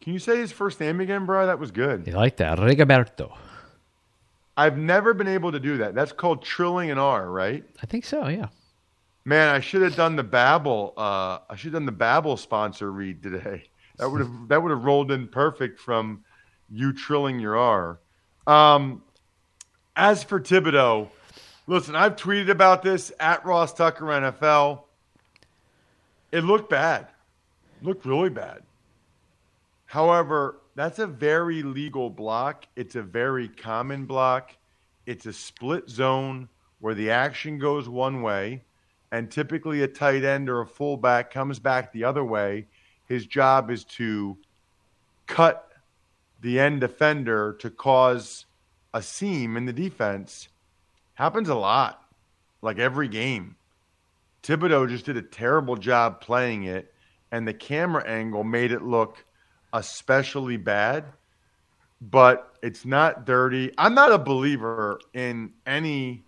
Can 0.00 0.12
you 0.14 0.18
say 0.18 0.38
his 0.38 0.50
first 0.50 0.80
name 0.80 1.00
again, 1.00 1.26
bro? 1.26 1.46
That 1.46 1.58
was 1.58 1.70
good. 1.70 2.06
You 2.06 2.14
like 2.14 2.36
that? 2.36 2.58
Rigoberto. 2.58 3.36
I've 4.56 4.78
never 4.78 5.14
been 5.14 5.28
able 5.28 5.52
to 5.52 5.60
do 5.60 5.78
that. 5.78 5.94
That's 5.94 6.12
called 6.12 6.42
trilling 6.42 6.90
an 6.90 6.98
R, 6.98 7.30
right? 7.30 7.64
I 7.82 7.86
think 7.86 8.04
so, 8.04 8.28
yeah. 8.28 8.48
Man, 9.24 9.54
I 9.54 9.60
should 9.60 9.82
have 9.82 9.96
done 9.96 10.16
the 10.16 10.24
Babbel. 10.24 10.92
Uh, 10.96 11.38
I 11.48 11.56
should 11.56 11.72
have 11.72 11.82
done 11.82 11.86
the 11.86 11.92
Babbel 11.92 12.38
sponsor 12.38 12.90
read 12.90 13.22
today. 13.22 13.64
That 13.98 14.10
would 14.10 14.20
have 14.20 14.48
that 14.48 14.62
would 14.62 14.70
have 14.70 14.84
rolled 14.84 15.10
in 15.12 15.28
perfect 15.28 15.78
from 15.78 16.24
you 16.70 16.92
trilling 16.94 17.38
your 17.38 17.56
R. 17.56 17.98
Um, 18.46 19.02
as 19.94 20.24
for 20.24 20.40
Thibodeaux, 20.40 21.08
listen, 21.66 21.94
I've 21.94 22.16
tweeted 22.16 22.48
about 22.48 22.82
this 22.82 23.12
at 23.20 23.44
Ross 23.44 23.74
Tucker 23.74 24.06
NFL. 24.06 24.84
It 26.32 26.44
looked 26.44 26.70
bad. 26.70 27.08
It 27.80 27.86
looked 27.86 28.06
really 28.06 28.30
bad. 28.30 28.62
However, 29.90 30.60
that's 30.76 31.00
a 31.00 31.06
very 31.08 31.64
legal 31.64 32.10
block. 32.10 32.68
It's 32.76 32.94
a 32.94 33.02
very 33.02 33.48
common 33.48 34.06
block. 34.06 34.54
It's 35.04 35.26
a 35.26 35.32
split 35.32 35.90
zone 35.90 36.48
where 36.78 36.94
the 36.94 37.10
action 37.10 37.58
goes 37.58 37.88
one 37.88 38.22
way, 38.22 38.62
and 39.10 39.28
typically 39.28 39.82
a 39.82 39.88
tight 39.88 40.22
end 40.22 40.48
or 40.48 40.60
a 40.60 40.66
fullback 40.66 41.32
comes 41.32 41.58
back 41.58 41.92
the 41.92 42.04
other 42.04 42.22
way. 42.22 42.68
His 43.06 43.26
job 43.26 43.68
is 43.68 43.82
to 43.96 44.38
cut 45.26 45.72
the 46.40 46.60
end 46.60 46.82
defender 46.82 47.54
to 47.54 47.68
cause 47.68 48.46
a 48.94 49.02
seam 49.02 49.56
in 49.56 49.66
the 49.66 49.72
defense. 49.72 50.50
Happens 51.14 51.48
a 51.48 51.56
lot, 51.56 52.04
like 52.62 52.78
every 52.78 53.08
game. 53.08 53.56
Thibodeaux 54.44 54.88
just 54.88 55.06
did 55.06 55.16
a 55.16 55.22
terrible 55.22 55.74
job 55.74 56.20
playing 56.20 56.62
it, 56.62 56.94
and 57.32 57.44
the 57.44 57.52
camera 57.52 58.06
angle 58.06 58.44
made 58.44 58.70
it 58.70 58.82
look 58.82 59.24
especially 59.72 60.56
bad, 60.56 61.04
but 62.00 62.56
it's 62.62 62.84
not 62.84 63.26
dirty. 63.26 63.72
I'm 63.78 63.94
not 63.94 64.12
a 64.12 64.18
believer 64.18 65.00
in 65.14 65.52
any 65.66 66.24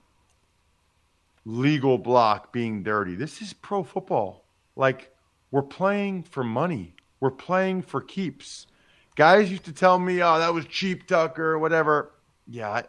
legal 1.45 1.99
block 1.99 2.53
being 2.53 2.83
dirty. 2.83 3.15
This 3.15 3.43
is 3.43 3.53
pro 3.53 3.83
football. 3.83 4.45
Like, 4.77 5.13
we're 5.51 5.63
playing 5.63 6.23
for 6.23 6.45
money, 6.45 6.95
we're 7.21 7.31
playing 7.31 7.83
for 7.83 8.01
keeps. 8.01 8.67
Guys 9.15 9.51
used 9.51 9.65
to 9.65 9.73
tell 9.73 9.99
me, 9.99 10.23
oh, 10.23 10.39
that 10.39 10.55
was 10.55 10.65
cheap, 10.67 11.07
Tucker, 11.07 11.59
whatever. 11.59 12.13
Yeah, 12.49 12.71
I, 12.71 12.85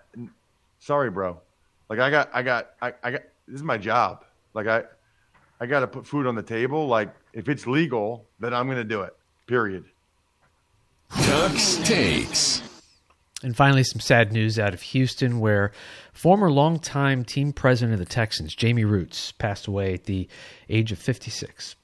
sorry, 0.80 1.10
bro. 1.10 1.42
Like, 1.90 2.00
I 2.00 2.10
got, 2.10 2.30
I 2.34 2.42
got, 2.42 2.70
I, 2.82 2.94
I 3.04 3.12
got, 3.12 3.22
this 3.48 3.58
is 3.58 3.64
my 3.64 3.78
job. 3.78 4.24
Like, 4.54 4.68
I, 4.68 4.84
I 5.60 5.66
got 5.66 5.82
to 5.82 5.88
put 5.88 6.08
food 6.08 6.26
on 6.26 6.36
the 6.36 6.44
table. 6.44 6.88
Like, 6.88 7.14
if 7.34 7.50
it's 7.50 7.68
legal, 7.68 8.26
then 8.40 8.54
I'm 8.54 8.68
going 8.68 8.78
to 8.78 8.86
do 8.86 9.02
it, 9.02 9.14
period. 9.48 9.84
Tux 11.14 11.84
takes. 11.86 12.62
And 13.44 13.56
finally, 13.56 13.84
some 13.84 14.00
sad 14.00 14.32
news 14.32 14.58
out 14.58 14.74
of 14.74 14.82
Houston, 14.82 15.40
where 15.40 15.72
former 16.14 16.50
longtime 16.50 17.26
team 17.26 17.52
president 17.52 17.94
of 17.94 18.00
the 18.00 18.06
Texans, 18.06 18.56
Jamie 18.56 18.86
Rootes, 18.86 19.34
passed 19.34 19.68
away 19.68 19.94
at 19.94 20.06
the 20.06 20.30
age 20.70 20.92
of 20.92 21.00
56. 21.00 21.76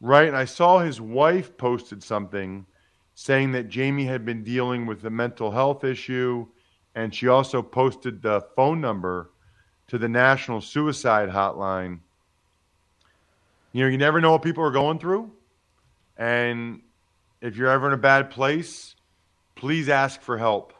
Right. 0.00 0.28
And 0.28 0.36
I 0.36 0.44
saw 0.44 0.80
his 0.80 1.00
wife 1.00 1.56
posted 1.56 2.02
something 2.02 2.66
saying 3.14 3.52
that 3.52 3.68
Jamie 3.68 4.04
had 4.04 4.24
been 4.24 4.42
dealing 4.42 4.84
with 4.84 5.04
a 5.04 5.10
mental 5.10 5.52
health 5.52 5.84
issue. 5.84 6.46
And 6.94 7.14
she 7.14 7.28
also 7.28 7.62
posted 7.62 8.22
the 8.22 8.40
phone 8.56 8.80
number 8.80 9.30
to 9.88 9.98
the 9.98 10.08
National 10.08 10.60
Suicide 10.60 11.28
Hotline. 11.28 12.00
You 13.72 13.84
know, 13.84 13.90
you 13.90 13.98
never 13.98 14.20
know 14.20 14.32
what 14.32 14.42
people 14.42 14.64
are 14.64 14.70
going 14.70 14.98
through. 14.98 15.30
And 16.16 16.80
if 17.46 17.56
you're 17.56 17.70
ever 17.70 17.86
in 17.86 17.92
a 17.92 17.98
bad 17.98 18.30
place, 18.30 18.96
please 19.54 19.88
ask 19.88 20.20
for 20.20 20.36
help. 20.36 20.74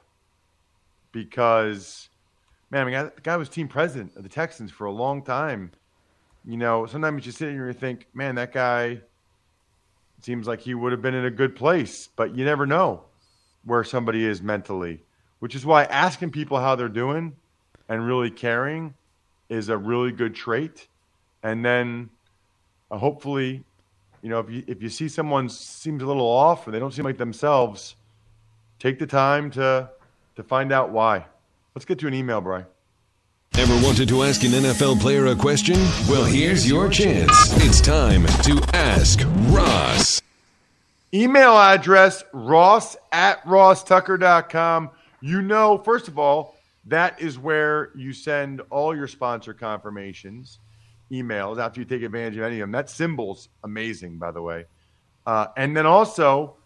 Because, 1.12 2.08
man, 2.72 2.82
I 2.82 2.90
mean, 2.90 3.10
the 3.14 3.20
guy 3.22 3.36
was 3.36 3.48
team 3.48 3.68
president 3.68 4.16
of 4.16 4.24
the 4.24 4.28
Texans 4.28 4.72
for 4.72 4.86
a 4.86 4.90
long 4.90 5.22
time. 5.22 5.70
You 6.44 6.56
know, 6.56 6.86
sometimes 6.86 7.24
you 7.24 7.30
sit 7.30 7.52
here 7.52 7.68
and 7.68 7.78
think, 7.78 8.08
man, 8.12 8.34
that 8.34 8.52
guy 8.52 9.00
seems 10.20 10.48
like 10.48 10.60
he 10.60 10.74
would 10.74 10.90
have 10.90 11.00
been 11.00 11.14
in 11.14 11.24
a 11.24 11.30
good 11.30 11.54
place, 11.54 12.08
but 12.16 12.34
you 12.34 12.44
never 12.44 12.66
know 12.66 13.04
where 13.64 13.84
somebody 13.84 14.24
is 14.24 14.42
mentally, 14.42 15.04
which 15.38 15.54
is 15.54 15.64
why 15.64 15.84
asking 15.84 16.30
people 16.30 16.58
how 16.58 16.74
they're 16.74 16.88
doing 16.88 17.36
and 17.88 18.04
really 18.04 18.30
caring 18.30 18.94
is 19.48 19.68
a 19.68 19.76
really 19.76 20.10
good 20.10 20.34
trait. 20.34 20.88
And 21.44 21.64
then 21.64 22.10
uh, 22.90 22.98
hopefully 22.98 23.62
you 24.26 24.30
know, 24.30 24.40
if 24.40 24.50
you 24.50 24.64
if 24.66 24.82
you 24.82 24.88
see 24.88 25.08
someone 25.08 25.48
seems 25.48 26.02
a 26.02 26.06
little 26.06 26.26
off 26.26 26.66
or 26.66 26.72
they 26.72 26.80
don't 26.80 26.92
seem 26.92 27.04
like 27.04 27.16
themselves, 27.16 27.94
take 28.80 28.98
the 28.98 29.06
time 29.06 29.52
to 29.52 29.88
to 30.34 30.42
find 30.42 30.72
out 30.72 30.90
why. 30.90 31.24
Let's 31.76 31.84
get 31.84 32.00
to 32.00 32.08
an 32.08 32.14
email, 32.14 32.40
Bry. 32.40 32.64
Ever 33.56 33.84
wanted 33.84 34.08
to 34.08 34.24
ask 34.24 34.42
an 34.42 34.50
NFL 34.50 35.00
player 35.00 35.26
a 35.26 35.36
question? 35.36 35.76
Well, 36.08 36.24
here's 36.24 36.68
your 36.68 36.88
chance. 36.88 37.30
It's 37.64 37.80
time 37.80 38.26
to 38.26 38.60
ask 38.72 39.20
Ross. 39.54 40.20
Email 41.14 41.56
address 41.56 42.24
ross 42.32 42.96
at 43.12 43.40
rosstucker.com. 43.44 44.90
You 45.20 45.40
know, 45.40 45.78
first 45.78 46.08
of 46.08 46.18
all, 46.18 46.56
that 46.86 47.20
is 47.20 47.38
where 47.38 47.92
you 47.94 48.12
send 48.12 48.60
all 48.70 48.92
your 48.92 49.06
sponsor 49.06 49.54
confirmations 49.54 50.58
emails 51.10 51.58
after 51.58 51.80
you 51.80 51.84
take 51.84 52.02
advantage 52.02 52.36
of 52.36 52.44
any 52.44 52.56
of 52.56 52.60
them. 52.60 52.72
That 52.72 52.86
SimBull's 52.86 53.48
amazing, 53.64 54.18
by 54.18 54.30
the 54.30 54.42
way. 54.42 54.66
Uh, 55.26 55.48
and 55.56 55.76
then 55.76 55.86
also 55.86 56.56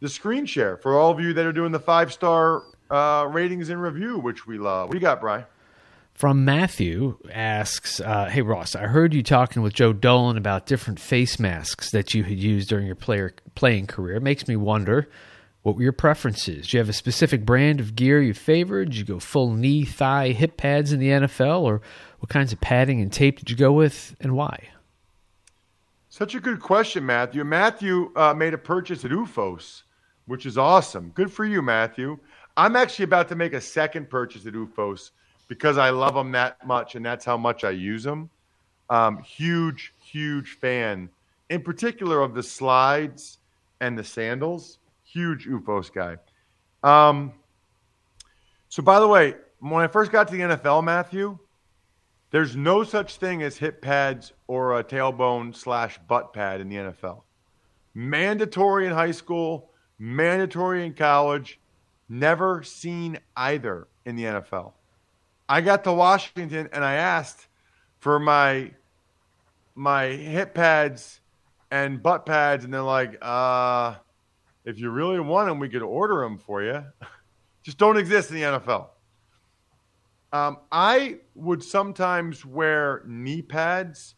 the 0.00 0.08
screen 0.08 0.46
share 0.46 0.76
for 0.76 0.98
all 0.98 1.10
of 1.10 1.20
you 1.20 1.32
that 1.32 1.46
are 1.46 1.52
doing 1.52 1.72
the 1.72 1.80
five 1.80 2.12
star 2.12 2.62
uh, 2.90 3.26
ratings 3.28 3.68
and 3.68 3.80
review, 3.80 4.18
which 4.18 4.46
we 4.46 4.58
love. 4.58 4.88
What 4.88 4.92
do 4.92 4.98
you 4.98 5.02
got, 5.02 5.20
Brian? 5.20 5.44
From 6.14 6.44
Matthew 6.44 7.18
asks, 7.32 8.00
uh, 8.00 8.26
"Hey 8.26 8.42
Ross, 8.42 8.76
I 8.76 8.86
heard 8.86 9.14
you 9.14 9.22
talking 9.22 9.62
with 9.62 9.72
Joe 9.72 9.92
Dolan 9.92 10.36
about 10.36 10.66
different 10.66 11.00
face 11.00 11.38
masks 11.38 11.90
that 11.90 12.12
you 12.12 12.22
had 12.24 12.38
used 12.38 12.68
during 12.68 12.86
your 12.86 12.94
player 12.96 13.34
playing 13.54 13.86
career. 13.86 14.16
It 14.16 14.22
makes 14.22 14.46
me 14.46 14.56
wonder." 14.56 15.08
What 15.62 15.76
were 15.76 15.82
your 15.82 15.92
preferences? 15.92 16.66
Do 16.66 16.76
you 16.76 16.80
have 16.80 16.88
a 16.88 16.92
specific 16.92 17.44
brand 17.44 17.78
of 17.78 17.94
gear 17.94 18.20
you 18.20 18.34
favored? 18.34 18.90
Did 18.90 18.98
you 18.98 19.04
go 19.04 19.20
full 19.20 19.52
knee, 19.52 19.84
thigh, 19.84 20.30
hip 20.30 20.56
pads 20.56 20.92
in 20.92 20.98
the 20.98 21.10
NFL, 21.10 21.60
or 21.62 21.80
what 22.22 22.28
kinds 22.28 22.52
of 22.52 22.60
padding 22.60 23.00
and 23.00 23.12
tape 23.12 23.40
did 23.40 23.50
you 23.50 23.56
go 23.56 23.72
with, 23.72 24.14
and 24.20 24.36
why? 24.36 24.68
Such 26.08 26.36
a 26.36 26.40
good 26.40 26.60
question, 26.60 27.04
Matthew. 27.04 27.42
Matthew 27.42 28.12
uh, 28.14 28.32
made 28.32 28.54
a 28.54 28.58
purchase 28.58 29.04
at 29.04 29.10
OOFOS, 29.10 29.82
which 30.26 30.46
is 30.46 30.56
awesome. 30.56 31.10
Good 31.16 31.32
for 31.32 31.44
you, 31.44 31.62
Matthew. 31.62 32.16
I'm 32.56 32.76
actually 32.76 33.06
about 33.06 33.28
to 33.30 33.34
make 33.34 33.54
a 33.54 33.60
second 33.60 34.08
purchase 34.08 34.46
at 34.46 34.52
OOFOS 34.52 35.10
because 35.48 35.78
I 35.78 35.90
love 35.90 36.14
them 36.14 36.30
that 36.30 36.64
much, 36.64 36.94
and 36.94 37.04
that's 37.04 37.24
how 37.24 37.36
much 37.36 37.64
I 37.64 37.70
use 37.70 38.04
them. 38.04 38.30
Um, 38.88 39.20
huge, 39.24 39.92
huge 39.98 40.52
fan, 40.52 41.08
in 41.50 41.60
particular 41.60 42.22
of 42.22 42.34
the 42.34 42.42
slides 42.42 43.38
and 43.80 43.98
the 43.98 44.04
sandals 44.04 44.78
huge 45.02 45.46
OOFOS 45.48 45.92
guy. 45.92 46.18
Um, 46.84 47.32
so, 48.68 48.80
by 48.80 49.00
the 49.00 49.08
way, 49.08 49.34
when 49.58 49.82
I 49.82 49.88
first 49.88 50.12
got 50.12 50.28
to 50.28 50.36
the 50.36 50.40
NFL, 50.40 50.84
Matthew, 50.84 51.36
there's 52.32 52.56
no 52.56 52.82
such 52.82 53.16
thing 53.16 53.42
as 53.42 53.58
hip 53.58 53.82
pads 53.82 54.32
or 54.48 54.78
a 54.78 54.82
tailbone 54.82 55.54
slash 55.54 55.98
butt 56.08 56.32
pad 56.32 56.60
in 56.60 56.68
the 56.68 56.76
NFL. 56.76 57.22
Mandatory 57.94 58.86
in 58.86 58.92
high 58.92 59.10
school, 59.10 59.70
mandatory 59.98 60.84
in 60.84 60.94
college, 60.94 61.60
never 62.08 62.62
seen 62.62 63.18
either 63.36 63.86
in 64.06 64.16
the 64.16 64.24
NFL. 64.24 64.72
I 65.46 65.60
got 65.60 65.84
to 65.84 65.92
Washington 65.92 66.70
and 66.72 66.82
I 66.82 66.94
asked 66.94 67.46
for 67.98 68.18
my 68.18 68.72
my 69.74 70.06
hip 70.06 70.54
pads 70.54 71.20
and 71.70 72.02
butt 72.02 72.26
pads, 72.26 72.64
and 72.64 72.72
they're 72.72 72.82
like, 72.82 73.16
uh, 73.22 73.94
if 74.64 74.78
you 74.78 74.90
really 74.90 75.20
want 75.20 75.48
them, 75.48 75.58
we 75.58 75.68
could 75.68 75.82
order 75.82 76.20
them 76.20 76.38
for 76.38 76.62
you. 76.62 76.84
Just 77.62 77.78
don't 77.78 77.96
exist 77.96 78.30
in 78.30 78.36
the 78.36 78.42
NFL. 78.42 78.88
Um, 80.32 80.58
I 80.70 81.18
would 81.34 81.62
sometimes 81.62 82.44
wear 82.46 83.02
knee 83.06 83.42
pads 83.42 84.14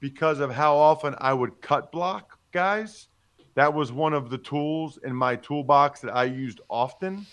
because 0.00 0.40
of 0.40 0.50
how 0.50 0.76
often 0.76 1.14
I 1.18 1.32
would 1.32 1.60
cut 1.60 1.90
block 1.90 2.38
guys. 2.52 3.08
That 3.54 3.72
was 3.72 3.90
one 3.90 4.12
of 4.12 4.30
the 4.30 4.38
tools 4.38 4.98
in 5.04 5.14
my 5.14 5.36
toolbox 5.36 6.00
that 6.00 6.14
I 6.14 6.24
used 6.24 6.60
often 6.68 7.26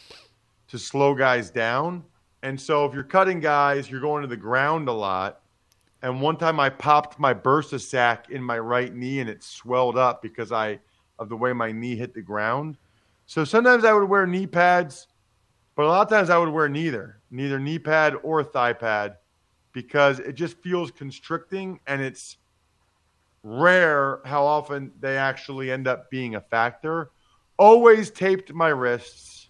to 0.69 0.79
slow 0.79 1.13
guys 1.13 1.49
down. 1.49 2.03
And 2.43 2.59
so 2.59 2.85
if 2.85 2.93
you're 2.93 3.03
cutting 3.03 3.39
guys, 3.39 3.89
you're 3.89 4.01
going 4.01 4.21
to 4.21 4.27
the 4.27 4.37
ground 4.37 4.87
a 4.87 4.93
lot. 4.93 5.41
And 6.01 6.21
one 6.21 6.37
time 6.37 6.59
I 6.59 6.69
popped 6.69 7.19
my 7.19 7.33
bursa 7.33 7.79
sac 7.79 8.29
in 8.29 8.41
my 8.41 8.57
right 8.57 8.95
knee 8.95 9.19
and 9.19 9.29
it 9.29 9.43
swelled 9.43 9.97
up 9.97 10.21
because 10.21 10.51
I– 10.51 10.79
of 11.21 11.29
the 11.29 11.37
way 11.37 11.53
my 11.53 11.71
knee 11.71 11.95
hit 11.95 12.15
the 12.15 12.21
ground. 12.21 12.77
So 13.27 13.45
sometimes 13.45 13.85
I 13.85 13.93
would 13.93 14.09
wear 14.09 14.25
knee 14.25 14.47
pads, 14.47 15.07
but 15.75 15.85
a 15.85 15.87
lot 15.87 16.01
of 16.01 16.09
times 16.09 16.31
I 16.31 16.37
would 16.37 16.49
wear 16.49 16.67
neither, 16.67 17.20
neither 17.31 17.59
knee 17.59 17.79
pad 17.79 18.15
or 18.21 18.43
thigh 18.43 18.73
pad, 18.73 19.17
because 19.73 20.19
it 20.19 20.33
just 20.33 20.57
feels 20.61 20.91
constricting 20.91 21.79
and 21.87 22.01
it's 22.01 22.37
rare 23.43 24.19
how 24.25 24.43
often 24.45 24.91
they 24.99 25.17
actually 25.17 25.71
end 25.71 25.87
up 25.87 26.11
being 26.11 26.35
a 26.35 26.41
factor. 26.41 27.09
Always 27.57 28.11
taped 28.11 28.53
my 28.53 28.67
wrists, 28.69 29.49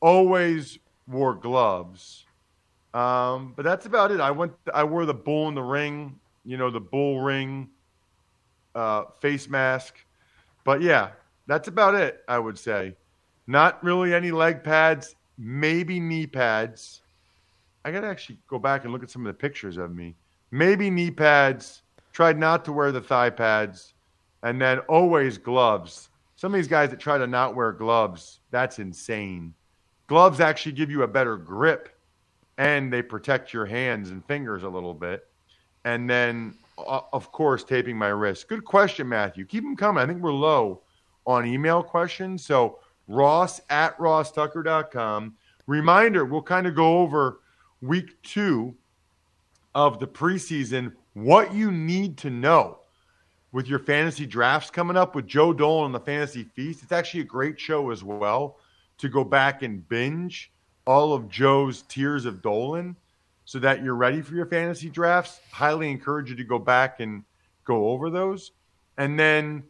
always 0.00 0.78
wore 1.06 1.34
gloves. 1.34 2.24
Um, 2.94 3.54
but 3.56 3.64
that's 3.64 3.86
about 3.86 4.12
it. 4.12 4.20
I 4.20 4.30
went. 4.30 4.52
I 4.72 4.84
wore 4.84 5.04
the 5.04 5.14
bull 5.14 5.48
in 5.48 5.54
the 5.54 5.62
ring. 5.62 6.18
You 6.44 6.56
know, 6.56 6.70
the 6.70 6.80
bull 6.80 7.20
ring 7.20 7.70
uh, 8.74 9.04
face 9.20 9.48
mask. 9.48 9.96
But 10.64 10.80
yeah, 10.80 11.10
that's 11.46 11.68
about 11.68 11.94
it, 11.94 12.22
I 12.28 12.38
would 12.38 12.58
say. 12.58 12.94
Not 13.46 13.82
really 13.82 14.14
any 14.14 14.30
leg 14.30 14.62
pads, 14.62 15.16
maybe 15.38 16.00
knee 16.00 16.26
pads. 16.26 17.02
I 17.84 17.90
got 17.90 18.00
to 18.00 18.06
actually 18.06 18.38
go 18.48 18.58
back 18.58 18.84
and 18.84 18.92
look 18.92 19.02
at 19.02 19.10
some 19.10 19.26
of 19.26 19.32
the 19.32 19.38
pictures 19.38 19.76
of 19.76 19.94
me. 19.94 20.16
Maybe 20.50 20.90
knee 20.90 21.10
pads. 21.10 21.82
Tried 22.12 22.38
not 22.38 22.64
to 22.66 22.72
wear 22.72 22.92
the 22.92 23.00
thigh 23.00 23.30
pads. 23.30 23.94
And 24.42 24.60
then 24.60 24.78
always 24.80 25.38
gloves. 25.38 26.10
Some 26.36 26.52
of 26.52 26.58
these 26.58 26.68
guys 26.68 26.90
that 26.90 27.00
try 27.00 27.18
to 27.18 27.26
not 27.26 27.54
wear 27.54 27.72
gloves, 27.72 28.40
that's 28.50 28.78
insane. 28.78 29.54
Gloves 30.06 30.40
actually 30.40 30.72
give 30.72 30.90
you 30.90 31.02
a 31.02 31.08
better 31.08 31.36
grip 31.36 31.88
and 32.58 32.92
they 32.92 33.02
protect 33.02 33.52
your 33.52 33.66
hands 33.66 34.10
and 34.10 34.24
fingers 34.26 34.62
a 34.62 34.68
little 34.68 34.94
bit. 34.94 35.26
And 35.84 36.08
then 36.08 36.54
of 36.76 37.30
course, 37.32 37.64
taping 37.64 37.96
my 37.96 38.08
wrist. 38.08 38.48
Good 38.48 38.64
question, 38.64 39.08
Matthew. 39.08 39.44
Keep 39.44 39.64
them 39.64 39.76
coming. 39.76 40.02
I 40.02 40.06
think 40.06 40.22
we're 40.22 40.32
low 40.32 40.82
on 41.26 41.46
email 41.46 41.82
questions. 41.82 42.44
So, 42.44 42.78
ross 43.08 43.60
at 43.70 43.96
rosstucker.com. 43.98 45.34
Reminder 45.66 46.24
we'll 46.24 46.42
kind 46.42 46.66
of 46.66 46.74
go 46.74 46.98
over 46.98 47.40
week 47.80 48.22
two 48.22 48.74
of 49.74 49.98
the 49.98 50.06
preseason, 50.06 50.92
what 51.14 51.54
you 51.54 51.70
need 51.70 52.16
to 52.18 52.30
know 52.30 52.78
with 53.52 53.68
your 53.68 53.78
fantasy 53.78 54.26
drafts 54.26 54.70
coming 54.70 54.96
up 54.96 55.14
with 55.14 55.26
Joe 55.26 55.52
Dolan 55.52 55.86
and 55.86 55.94
the 55.94 56.00
Fantasy 56.00 56.44
Feast. 56.44 56.82
It's 56.82 56.92
actually 56.92 57.20
a 57.20 57.24
great 57.24 57.58
show 57.58 57.90
as 57.90 58.02
well 58.02 58.58
to 58.98 59.08
go 59.08 59.24
back 59.24 59.62
and 59.62 59.88
binge 59.88 60.52
all 60.86 61.12
of 61.12 61.28
Joe's 61.28 61.82
tiers 61.82 62.26
of 62.26 62.42
Dolan 62.42 62.96
so 63.44 63.58
that 63.58 63.82
you're 63.82 63.94
ready 63.94 64.22
for 64.22 64.34
your 64.34 64.46
fantasy 64.46 64.88
drafts. 64.88 65.40
Highly 65.52 65.90
encourage 65.90 66.30
you 66.30 66.36
to 66.36 66.44
go 66.44 66.58
back 66.58 67.00
and 67.00 67.24
go 67.64 67.88
over 67.88 68.10
those. 68.10 68.52
And 68.98 69.18
then 69.18 69.64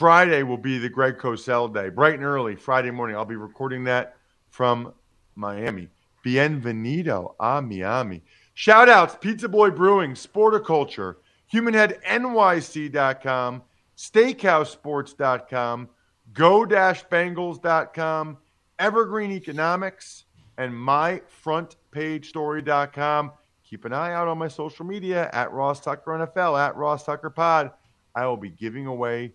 Friday 0.00 0.42
will 0.42 0.56
be 0.56 0.78
the 0.78 0.88
Greg 0.88 1.18
Cosell 1.18 1.74
day, 1.74 1.90
bright 1.90 2.14
and 2.14 2.24
early, 2.24 2.56
Friday 2.56 2.90
morning. 2.90 3.16
I'll 3.16 3.26
be 3.26 3.36
recording 3.36 3.84
that 3.84 4.16
from 4.48 4.94
Miami. 5.34 5.90
Bienvenido 6.24 7.34
a 7.38 7.60
Miami. 7.60 8.22
Shout 8.54 8.88
outs 8.88 9.18
Pizza 9.20 9.46
Boy 9.46 9.68
Brewing, 9.68 10.12
Sporticulture, 10.12 11.16
HumanHeadNYC.com, 11.52 13.62
SteakhouseSports.com, 13.98 15.88
Go-Bengals.com, 16.32 18.38
Evergreen 18.78 19.32
Economics, 19.32 20.24
and 20.56 20.72
myfrontpagestory.com. 20.72 23.32
Keep 23.64 23.84
an 23.84 23.92
eye 23.92 24.14
out 24.14 24.28
on 24.28 24.38
my 24.38 24.48
social 24.48 24.86
media 24.86 25.28
at 25.34 25.52
Ross 25.52 25.80
Tucker 25.80 26.12
NFL, 26.12 26.58
at 26.58 26.74
Ross 26.74 27.04
Tucker 27.04 27.28
Pod. 27.28 27.72
I 28.14 28.24
will 28.24 28.38
be 28.38 28.48
giving 28.48 28.86
away 28.86 29.34